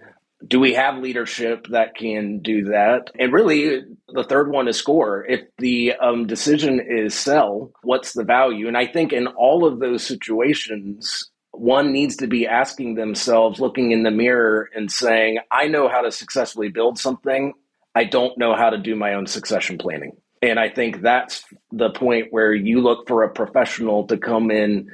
Do 0.47 0.59
we 0.59 0.73
have 0.73 0.99
leadership 0.99 1.67
that 1.71 1.95
can 1.95 2.39
do 2.39 2.65
that? 2.65 3.11
And 3.19 3.33
really, 3.33 3.81
the 4.07 4.23
third 4.23 4.51
one 4.51 4.69
is 4.69 4.77
score. 4.77 5.25
If 5.25 5.41
the 5.57 5.93
um, 5.93 6.27
decision 6.27 6.79
is 6.79 7.13
sell, 7.13 7.71
what's 7.83 8.13
the 8.13 8.23
value? 8.23 8.67
And 8.67 8.77
I 8.77 8.87
think 8.87 9.11
in 9.11 9.27
all 9.27 9.65
of 9.65 9.79
those 9.79 10.03
situations, 10.03 11.29
one 11.51 11.91
needs 11.91 12.15
to 12.17 12.27
be 12.27 12.47
asking 12.47 12.95
themselves, 12.95 13.59
looking 13.59 13.91
in 13.91 14.03
the 14.03 14.11
mirror 14.11 14.69
and 14.73 14.89
saying, 14.89 15.39
I 15.51 15.67
know 15.67 15.89
how 15.89 16.01
to 16.01 16.11
successfully 16.11 16.69
build 16.69 16.97
something. 16.97 17.53
I 17.93 18.05
don't 18.05 18.37
know 18.37 18.55
how 18.55 18.69
to 18.69 18.77
do 18.77 18.95
my 18.95 19.15
own 19.15 19.27
succession 19.27 19.77
planning. 19.77 20.13
And 20.41 20.57
I 20.57 20.69
think 20.69 21.01
that's 21.01 21.43
the 21.71 21.89
point 21.89 22.27
where 22.29 22.53
you 22.53 22.79
look 22.79 23.07
for 23.07 23.23
a 23.23 23.33
professional 23.33 24.07
to 24.07 24.17
come 24.17 24.51
in 24.51 24.87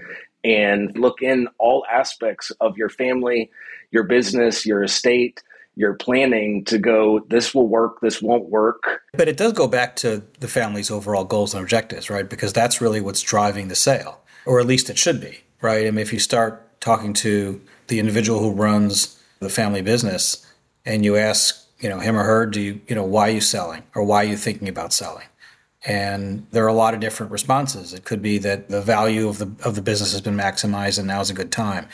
and 0.45 0.95
look 0.97 1.23
in 1.23 1.47
all 1.57 1.85
aspects 1.91 2.51
of 2.61 2.77
your 2.77 2.89
family, 2.89 3.49
your 3.89 4.03
business, 4.03 4.63
your 4.65 4.83
estate, 4.83 5.41
your 5.75 5.95
planning 5.95 6.63
to 6.65 6.77
go, 6.77 7.19
this 7.29 7.53
will 7.53 7.67
work, 7.67 7.99
this 8.01 8.21
won't 8.21 8.45
work. 8.45 9.01
But 9.13 9.27
it 9.27 9.37
does 9.37 9.53
go 9.53 9.67
back 9.67 9.95
to 9.97 10.23
the 10.39 10.47
family's 10.47 10.91
overall 10.91 11.25
goals 11.25 11.53
and 11.53 11.63
objectives, 11.63 12.09
right? 12.09 12.29
Because 12.29 12.53
that's 12.53 12.79
really 12.79 13.01
what's 13.01 13.21
driving 13.21 13.67
the 13.67 13.75
sale, 13.75 14.21
or 14.45 14.59
at 14.59 14.67
least 14.67 14.89
it 14.89 14.97
should 14.97 15.19
be, 15.19 15.39
right? 15.61 15.87
I 15.87 15.91
mean, 15.91 15.99
if 15.99 16.13
you 16.13 16.19
start 16.19 16.79
talking 16.79 17.13
to 17.13 17.59
the 17.87 17.99
individual 17.99 18.39
who 18.39 18.51
runs 18.51 19.19
the 19.39 19.49
family 19.49 19.81
business 19.81 20.45
and 20.85 21.03
you 21.03 21.17
ask, 21.17 21.67
you 21.79 21.89
know, 21.89 21.99
him 21.99 22.15
or 22.15 22.23
her, 22.23 22.45
do 22.45 22.61
you, 22.61 22.81
you 22.87 22.95
know, 22.95 23.03
why 23.03 23.29
are 23.29 23.33
you 23.33 23.41
selling 23.41 23.83
or 23.95 24.03
why 24.03 24.23
are 24.23 24.27
you 24.27 24.37
thinking 24.37 24.69
about 24.69 24.93
selling? 24.93 25.25
And 25.85 26.47
there 26.51 26.63
are 26.65 26.69
a 26.69 26.73
lot 26.73 26.93
of 26.93 26.99
different 26.99 27.31
responses. 27.31 27.93
It 27.93 28.05
could 28.05 28.21
be 28.21 28.37
that 28.39 28.69
the 28.69 28.81
value 28.81 29.27
of 29.27 29.37
the 29.37 29.51
of 29.63 29.75
the 29.75 29.81
business 29.81 30.11
has 30.13 30.21
been 30.21 30.35
maximized 30.35 30.97
and 30.97 31.07
now 31.07 31.21
is 31.21 31.29
a 31.29 31.33
good 31.33 31.51
time. 31.51 31.87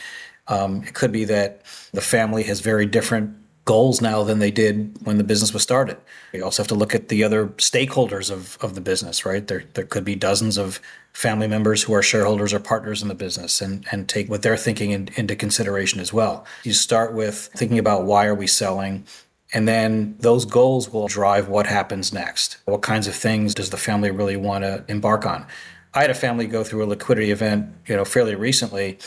Um, 0.48 0.84
it 0.84 0.94
could 0.94 1.12
be 1.12 1.26
that 1.26 1.62
the 1.92 2.02
family 2.02 2.44
has 2.44 2.62
very 2.62 2.86
different 2.86 3.36
goals 3.66 4.02
now 4.02 4.24
than 4.24 4.40
they 4.40 4.52
did 4.52 4.98
when 5.04 5.18
the 5.18 5.24
business 5.24 5.54
was 5.54 5.62
started. 5.62 5.98
You 6.34 6.44
also 6.44 6.64
have 6.64 6.68
to 6.70 6.76
look 6.76 6.96
at 6.96 7.10
the 7.10 7.24
other 7.24 7.48
stakeholders 7.58 8.32
of, 8.32 8.58
of 8.62 8.74
the 8.74 8.82
business, 8.82 9.26
right? 9.26 9.46
There, 9.46 9.64
there 9.76 9.86
could 9.86 10.04
be 10.04 10.16
dozens 10.16 10.58
of 10.58 10.82
family 11.14 11.48
members 11.48 11.84
who 11.84 11.94
are 11.94 12.02
shareholders 12.02 12.54
or 12.54 12.60
partners 12.60 13.02
in 13.02 13.08
the 13.08 13.16
business 13.16 13.62
and, 13.62 13.86
and 13.92 14.10
take 14.10 14.30
what 14.30 14.42
they're 14.42 14.58
thinking 14.58 14.92
in, 14.92 15.10
into 15.16 15.36
consideration 15.36 16.00
as 16.00 16.12
well. 16.12 16.46
You 16.64 16.74
start 16.74 17.14
with 17.14 17.50
thinking 17.56 17.78
about 17.78 18.06
why 18.06 18.26
are 18.26 18.36
we 18.36 18.48
selling? 18.48 19.06
And 19.54 19.68
then 19.68 20.16
those 20.20 20.46
goals 20.46 20.90
will 20.90 21.08
drive 21.08 21.50
what 21.50 21.68
happens 21.68 22.14
next. 22.14 22.58
What 22.66 22.82
kinds 22.82 23.08
of 23.08 23.16
things 23.16 23.54
does 23.54 23.70
the 23.70 23.78
family 23.78 24.12
really 24.12 24.38
want 24.38 24.64
to 24.64 24.84
embark 24.88 25.26
on? 25.26 25.46
I 25.94 26.02
had 26.02 26.10
a 26.10 26.16
family 26.16 26.48
go 26.48 26.64
through 26.64 26.84
a 26.84 26.88
liquidity 26.88 27.32
event, 27.32 27.70
you 27.86 27.96
know, 27.96 28.06
fairly 28.06 28.36
recently. 28.36 28.98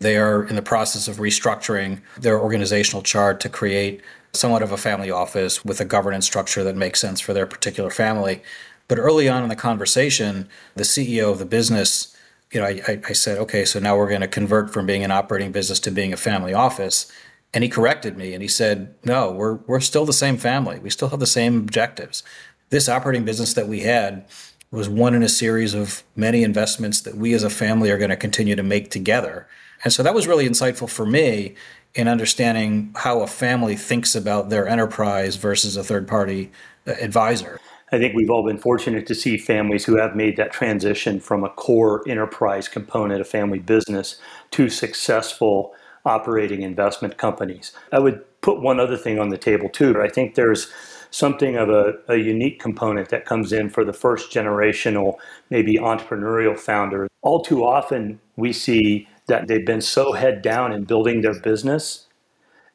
They 0.00 0.18
are 0.18 0.44
in 0.44 0.56
the 0.56 0.62
process 0.62 1.08
of 1.08 1.16
restructuring 1.16 2.02
their 2.18 2.38
organizational 2.38 3.02
chart 3.02 3.40
to 3.40 3.48
create 3.48 4.02
somewhat 4.32 4.62
of 4.62 4.72
a 4.72 4.76
family 4.76 5.10
office 5.10 5.64
with 5.64 5.80
a 5.80 5.84
governance 5.84 6.26
structure 6.26 6.64
that 6.64 6.76
makes 6.76 7.00
sense 7.00 7.20
for 7.20 7.32
their 7.32 7.46
particular 7.46 7.90
family. 7.90 8.42
But 8.88 8.98
early 8.98 9.28
on 9.28 9.42
in 9.42 9.48
the 9.48 9.56
conversation, 9.56 10.48
the 10.74 10.82
CEO 10.82 11.30
of 11.30 11.38
the 11.38 11.46
business, 11.46 12.14
you 12.52 12.60
know, 12.60 12.66
I, 12.66 13.00
I 13.08 13.12
said, 13.12 13.38
okay, 13.38 13.64
so 13.64 13.78
now 13.78 13.96
we're 13.96 14.08
going 14.08 14.20
to 14.20 14.28
convert 14.28 14.72
from 14.72 14.84
being 14.84 15.04
an 15.04 15.10
operating 15.10 15.52
business 15.52 15.80
to 15.80 15.90
being 15.90 16.12
a 16.12 16.18
family 16.18 16.52
office. 16.52 17.10
And 17.54 17.62
he 17.62 17.70
corrected 17.70 18.18
me 18.18 18.34
and 18.34 18.42
he 18.42 18.48
said, 18.48 18.94
No, 19.04 19.30
we're, 19.30 19.54
we're 19.66 19.80
still 19.80 20.04
the 20.04 20.12
same 20.12 20.36
family. 20.36 20.80
We 20.80 20.90
still 20.90 21.08
have 21.08 21.20
the 21.20 21.26
same 21.26 21.56
objectives. 21.56 22.24
This 22.70 22.88
operating 22.88 23.24
business 23.24 23.54
that 23.54 23.68
we 23.68 23.80
had 23.80 24.26
was 24.72 24.88
one 24.88 25.14
in 25.14 25.22
a 25.22 25.28
series 25.28 25.72
of 25.72 26.02
many 26.16 26.42
investments 26.42 27.00
that 27.02 27.16
we 27.16 27.32
as 27.32 27.44
a 27.44 27.50
family 27.50 27.92
are 27.92 27.98
going 27.98 28.10
to 28.10 28.16
continue 28.16 28.56
to 28.56 28.62
make 28.64 28.90
together. 28.90 29.46
And 29.84 29.92
so 29.92 30.02
that 30.02 30.14
was 30.14 30.26
really 30.26 30.48
insightful 30.48 30.90
for 30.90 31.06
me 31.06 31.54
in 31.94 32.08
understanding 32.08 32.92
how 32.96 33.20
a 33.20 33.26
family 33.28 33.76
thinks 33.76 34.16
about 34.16 34.50
their 34.50 34.66
enterprise 34.66 35.36
versus 35.36 35.76
a 35.76 35.84
third 35.84 36.08
party 36.08 36.50
uh, 36.88 36.94
advisor. 37.00 37.60
I 37.92 37.98
think 37.98 38.16
we've 38.16 38.30
all 38.30 38.44
been 38.44 38.58
fortunate 38.58 39.06
to 39.06 39.14
see 39.14 39.38
families 39.38 39.84
who 39.84 39.96
have 39.96 40.16
made 40.16 40.36
that 40.38 40.50
transition 40.50 41.20
from 41.20 41.44
a 41.44 41.50
core 41.50 42.02
enterprise 42.08 42.66
component 42.66 43.20
of 43.20 43.28
family 43.28 43.60
business 43.60 44.20
to 44.52 44.68
successful 44.68 45.72
operating 46.04 46.62
investment 46.62 47.16
companies. 47.16 47.72
I 47.92 47.98
would 47.98 48.24
put 48.40 48.60
one 48.60 48.78
other 48.78 48.96
thing 48.96 49.18
on 49.18 49.30
the 49.30 49.38
table 49.38 49.68
too. 49.68 50.00
I 50.00 50.08
think 50.08 50.34
there's 50.34 50.70
something 51.10 51.56
of 51.56 51.70
a, 51.70 51.94
a, 52.08 52.16
unique 52.16 52.58
component 52.58 53.08
that 53.08 53.24
comes 53.24 53.52
in 53.52 53.70
for 53.70 53.84
the 53.84 53.92
first 53.92 54.32
generational, 54.32 55.14
maybe 55.48 55.76
entrepreneurial 55.76 56.58
founder. 56.58 57.08
All 57.22 57.40
too 57.40 57.64
often, 57.64 58.20
we 58.36 58.52
see 58.52 59.08
that 59.26 59.46
they've 59.46 59.64
been 59.64 59.80
so 59.80 60.12
head 60.12 60.42
down 60.42 60.72
in 60.72 60.84
building 60.84 61.20
their 61.20 61.38
business, 61.40 62.08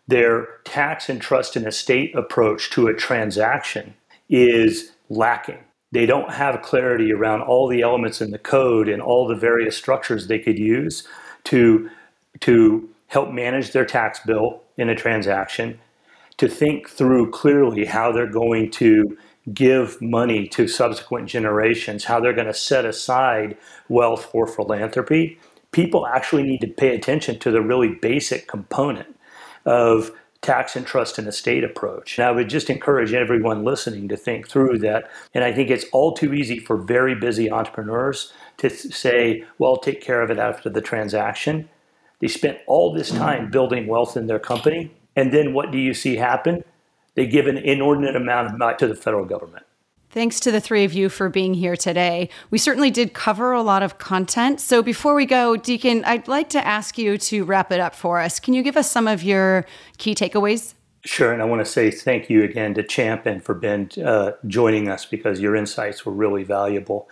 their 0.08 0.48
tax 0.64 1.10
and 1.10 1.22
trust 1.22 1.56
and 1.56 1.68
estate 1.68 2.16
approach 2.16 2.70
to 2.72 2.88
a 2.88 2.94
transaction 2.94 3.94
is 4.30 4.94
lacking. 5.10 5.60
They 5.92 6.06
don't 6.06 6.32
have 6.32 6.62
clarity 6.62 7.12
around 7.12 7.42
all 7.42 7.68
the 7.68 7.82
elements 7.82 8.22
in 8.22 8.32
the 8.32 8.40
code 8.40 8.88
and 8.88 9.02
all 9.02 9.28
the 9.28 9.36
various 9.36 9.76
structures 9.76 10.28
they 10.28 10.40
could 10.40 10.58
use 10.58 11.06
to, 11.46 11.90
to 12.40 12.90
help 13.10 13.30
manage 13.30 13.72
their 13.72 13.86
tax 13.86 14.20
bill 14.26 14.62
in 14.78 14.90
a 14.90 14.96
transaction, 14.96 15.78
to 16.38 16.48
think 16.48 16.90
through 16.90 17.30
clearly 17.30 17.86
how 17.86 18.12
they're 18.12 18.26
going 18.26 18.72
to 18.72 19.18
give 19.54 20.02
money 20.02 20.48
to 20.48 20.68
subsequent 20.68 21.28
generations, 21.28 22.06
how 22.06 22.20
they're 22.20 22.34
going 22.34 22.48
to 22.48 22.54
set 22.54 22.86
aside 22.86 23.58
wealth 23.90 24.26
for 24.26 24.48
philanthropy. 24.48 25.38
People 25.72 26.08
actually 26.08 26.44
need 26.44 26.62
to 26.62 26.68
pay 26.68 26.96
attention 26.96 27.38
to 27.40 27.52
the 27.52 27.62
really 27.62 27.90
basic 28.02 28.48
component 28.48 29.16
of 29.66 30.12
tax 30.42 30.76
and 30.76 30.86
trust 30.86 31.18
and 31.18 31.28
estate 31.28 31.64
approach. 31.64 32.18
And 32.18 32.28
I 32.28 32.32
would 32.32 32.50
just 32.50 32.70
encourage 32.70 33.14
everyone 33.14 33.66
listening 33.66 34.08
to 34.08 34.16
think 34.16 34.48
through 34.48 34.80
that. 34.80 35.10
And 35.34 35.44
I 35.44 35.52
think 35.52 35.70
it's 35.70 35.86
all 35.92 36.14
too 36.14 36.34
easy 36.34 36.60
for 36.60 36.78
very 36.78 37.16
busy 37.16 37.52
entrepreneurs 37.52 38.32
to 38.58 38.70
say, 38.70 39.44
well, 39.58 39.78
take 39.78 40.02
care 40.02 40.22
of 40.22 40.32
it 40.32 40.40
after 40.40 40.70
the 40.70 40.82
transaction. 40.82 41.68
They 42.20 42.28
spent 42.28 42.60
all 42.68 42.94
this 42.94 43.10
time 43.10 43.50
building 43.50 43.88
wealth 43.88 44.18
in 44.18 44.28
their 44.28 44.40
company. 44.40 44.92
And 45.16 45.32
then 45.32 45.54
what 45.54 45.72
do 45.72 45.78
you 45.78 45.94
see 45.94 46.16
happen? 46.16 46.64
They 47.16 47.28
give 47.28 47.48
an 47.48 47.58
inordinate 47.58 48.16
amount 48.16 48.48
of 48.48 48.58
money 48.58 48.78
to 48.78 48.88
the 48.88 48.96
federal 48.96 49.26
government. 49.26 49.66
Thanks 50.12 50.40
to 50.40 50.52
the 50.52 50.60
three 50.60 50.86
of 50.86 50.94
you 50.94 51.08
for 51.08 51.30
being 51.30 51.54
here 51.54 51.76
today. 51.76 52.30
We 52.50 52.58
certainly 52.58 52.90
did 52.90 53.14
cover 53.14 53.52
a 53.52 53.62
lot 53.62 53.84
of 53.84 54.00
content. 54.00 54.60
So 54.60 54.82
before 54.82 55.14
we 55.14 55.28
go, 55.28 55.56
Deacon, 55.56 56.04
I'd 56.04 56.28
like 56.28 56.50
to 56.50 56.66
ask 56.66 56.98
you 56.98 57.18
to 57.20 57.44
wrap 57.44 57.72
it 57.72 57.80
up 57.80 57.94
for 57.94 58.20
us. 58.20 58.40
Can 58.40 58.56
you 58.56 58.64
give 58.64 58.76
us 58.76 58.90
some 58.90 59.08
of 59.08 59.22
your 59.22 59.68
key 59.98 60.16
takeaways? 60.16 60.74
Sure, 61.06 61.32
and 61.32 61.42
I 61.42 61.46
want 61.46 61.64
to 61.64 61.72
say 61.72 61.92
thank 61.92 62.30
you 62.30 62.44
again 62.44 62.74
to 62.74 62.84
Champ 62.84 63.26
and 63.26 63.44
for 63.44 63.54
Ben 63.54 63.90
uh, 64.04 64.32
joining 64.48 64.90
us 64.90 65.06
because 65.06 65.40
your 65.40 65.56
insights 65.56 66.06
were 66.06 66.12
really 66.12 66.44
valuable. 66.44 67.08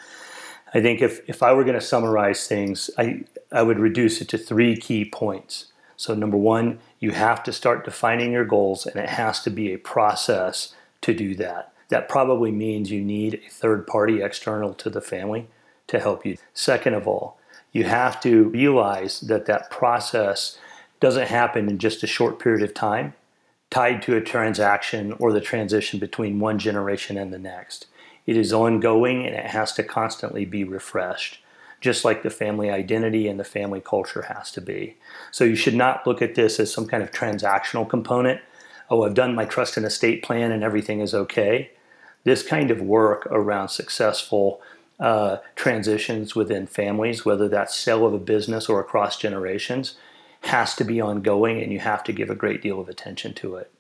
I 0.78 0.82
think 0.82 1.02
if, 1.02 1.28
if 1.28 1.42
I 1.42 1.54
were 1.54 1.64
going 1.64 1.80
to 1.80 1.82
summarize 1.82 2.46
things, 2.46 2.92
I, 3.00 3.24
I 3.52 3.64
would 3.64 3.80
reduce 3.80 4.22
it 4.22 4.30
to 4.30 4.38
three 4.38 4.78
key 4.78 5.06
points. 5.06 5.72
So, 5.96 6.14
number 6.14 6.38
one, 6.38 6.78
you 7.00 7.12
have 7.12 7.42
to 7.46 7.52
start 7.52 7.84
defining 7.84 8.32
your 8.32 8.46
goals, 8.46 8.86
and 8.86 8.96
it 8.98 9.10
has 9.10 9.42
to 9.42 9.50
be 9.50 9.74
a 9.74 9.80
process 9.80 10.76
to 11.02 11.16
do 11.16 11.34
that. 11.34 11.74
That 11.90 12.08
probably 12.08 12.52
means 12.52 12.92
you 12.92 13.02
need 13.02 13.42
a 13.44 13.50
third 13.50 13.88
party 13.88 14.22
external 14.22 14.76
to 14.76 14.92
the 14.92 15.02
family 15.02 15.48
to 15.88 16.00
help 16.00 16.28
you. 16.28 16.38
Second 16.54 16.94
of 16.94 17.08
all, 17.08 17.40
you 17.72 17.86
have 17.86 18.22
to 18.22 18.44
realize 18.50 19.22
that 19.22 19.48
that 19.48 19.72
process 19.72 20.60
doesn't 21.00 21.28
happen 21.28 21.70
in 21.70 21.80
just 21.80 22.04
a 22.04 22.08
short 22.08 22.38
period 22.38 22.62
of 22.62 22.76
time, 22.76 23.16
tied 23.72 24.04
to 24.04 24.16
a 24.16 24.22
transaction 24.22 25.14
or 25.14 25.34
the 25.34 25.42
transition 25.42 25.98
between 25.98 26.40
one 26.40 26.60
generation 26.60 27.18
and 27.18 27.34
the 27.34 27.40
next. 27.40 27.88
It 28.28 28.38
is 28.38 28.54
ongoing 28.54 29.26
and 29.26 29.34
it 29.34 29.48
has 29.48 29.74
to 29.74 29.84
constantly 29.84 30.46
be 30.46 30.64
refreshed, 30.64 31.40
just 31.82 32.06
like 32.06 32.22
the 32.22 32.30
family 32.30 32.70
identity 32.70 33.28
and 33.28 33.40
the 33.40 33.44
family 33.44 33.82
culture 33.82 34.24
has 34.24 34.52
to 34.52 34.62
be. 34.62 34.98
So 35.32 35.46
you 35.46 35.56
should 35.56 35.74
not 35.74 36.06
look 36.06 36.22
at 36.22 36.36
this 36.36 36.60
as 36.60 36.72
some 36.72 36.88
kind 36.88 37.02
of 37.02 37.12
transactional 37.12 37.90
component. 37.90 38.42
Oh, 38.92 39.04
I've 39.04 39.16
done 39.16 39.34
my 39.34 39.46
trust 39.46 39.78
and 39.78 39.86
estate 39.86 40.22
plan 40.22 40.52
and 40.52 40.64
everything 40.64 41.00
is 41.00 41.16
okay. 41.16 41.72
This 42.26 42.44
kind 42.44 42.70
of 42.70 42.82
work 42.82 43.26
around 43.28 43.70
successful 43.70 44.62
uh, 45.00 45.38
transitions 45.56 46.36
within 46.36 46.68
families, 46.68 47.24
whether 47.24 47.48
that's 47.48 47.76
sale 47.76 48.06
of 48.06 48.14
a 48.14 48.20
business 48.20 48.68
or 48.68 48.80
across 48.80 49.18
generations, 49.18 49.96
has 50.42 50.76
to 50.76 50.84
be 50.84 51.00
ongoing 51.00 51.62
and 51.62 51.72
you 51.72 51.80
have 51.80 52.04
to 52.04 52.14
give 52.14 52.30
a 52.30 52.36
great 52.36 52.62
deal 52.62 52.80
of 52.80 52.90
attention 52.90 53.34
to 53.36 53.56
it. 53.56 53.72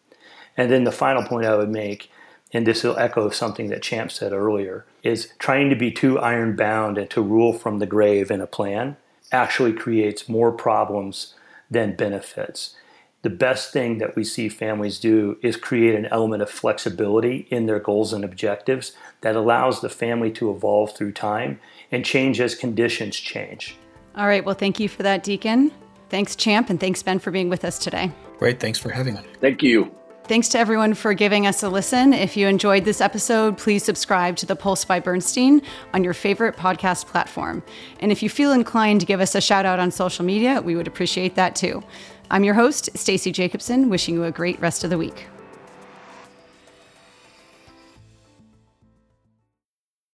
And 0.55 0.71
then 0.71 0.85
the 0.85 0.91
final 0.91 1.23
point 1.23 1.45
I 1.45 1.55
would 1.55 1.69
make, 1.69 2.09
and 2.53 2.65
this 2.65 2.83
will 2.83 2.97
echo 2.97 3.29
something 3.29 3.67
that 3.67 3.81
Champ 3.81 4.11
said 4.11 4.31
earlier, 4.33 4.85
is 5.03 5.33
trying 5.39 5.69
to 5.69 5.75
be 5.75 5.91
too 5.91 6.19
iron 6.19 6.55
bound 6.55 6.97
and 6.97 7.09
to 7.09 7.21
rule 7.21 7.53
from 7.53 7.79
the 7.79 7.85
grave 7.85 8.31
in 8.31 8.41
a 8.41 8.47
plan 8.47 8.97
actually 9.31 9.73
creates 9.73 10.29
more 10.29 10.51
problems 10.51 11.33
than 11.69 11.95
benefits. 11.95 12.75
The 13.23 13.29
best 13.29 13.73
thing 13.73 13.97
that 13.97 14.15
we 14.15 14.23
see 14.23 14.47
families 14.47 14.99
do 14.99 15.37
is 15.41 15.57
create 15.57 15.95
an 15.95 16.05
element 16.05 16.41
of 16.41 16.49
flexibility 16.49 17.47
in 17.49 17.65
their 17.65 17.79
goals 17.79 18.13
and 18.13 18.23
objectives 18.23 18.93
that 19.21 19.35
allows 19.35 19.81
the 19.81 19.89
family 19.89 20.31
to 20.31 20.51
evolve 20.51 20.95
through 20.95 21.11
time 21.13 21.59
and 21.91 22.05
change 22.05 22.39
as 22.39 22.55
conditions 22.55 23.17
change. 23.17 23.75
All 24.15 24.27
right. 24.27 24.45
Well, 24.45 24.55
thank 24.55 24.79
you 24.79 24.87
for 24.87 25.03
that, 25.03 25.23
Deacon. 25.23 25.71
Thanks, 26.09 26.35
Champ, 26.35 26.69
and 26.69 26.79
thanks, 26.79 27.03
Ben, 27.03 27.19
for 27.19 27.31
being 27.31 27.49
with 27.49 27.65
us 27.65 27.77
today. 27.77 28.11
Great. 28.39 28.59
Thanks 28.59 28.79
for 28.79 28.89
having 28.89 29.15
me. 29.15 29.21
Thank 29.41 29.61
you. 29.61 29.93
Thanks 30.27 30.49
to 30.49 30.59
everyone 30.59 30.93
for 30.93 31.13
giving 31.13 31.47
us 31.47 31.63
a 31.63 31.69
listen. 31.69 32.11
If 32.11 32.35
you 32.35 32.47
enjoyed 32.47 32.83
this 32.83 32.99
episode, 32.99 33.57
please 33.57 33.85
subscribe 33.85 34.35
to 34.37 34.45
The 34.45 34.57
Pulse 34.57 34.83
by 34.83 34.99
Bernstein 34.99 35.61
on 35.93 36.03
your 36.03 36.13
favorite 36.13 36.57
podcast 36.57 37.05
platform. 37.05 37.63
And 38.01 38.11
if 38.11 38.21
you 38.21 38.29
feel 38.29 38.51
inclined 38.51 38.99
to 38.99 39.05
give 39.05 39.21
us 39.21 39.35
a 39.35 39.41
shout 39.41 39.65
out 39.65 39.79
on 39.79 39.89
social 39.89 40.25
media, 40.25 40.61
we 40.61 40.75
would 40.75 40.85
appreciate 40.85 41.35
that 41.35 41.55
too. 41.55 41.81
I'm 42.29 42.43
your 42.43 42.55
host, 42.55 42.89
Stacie 42.93 43.31
Jacobsen, 43.31 43.89
wishing 43.89 44.15
you 44.15 44.25
a 44.25 44.31
great 44.31 44.59
rest 44.59 44.83
of 44.83 44.89
the 44.89 44.97
week. 44.97 45.27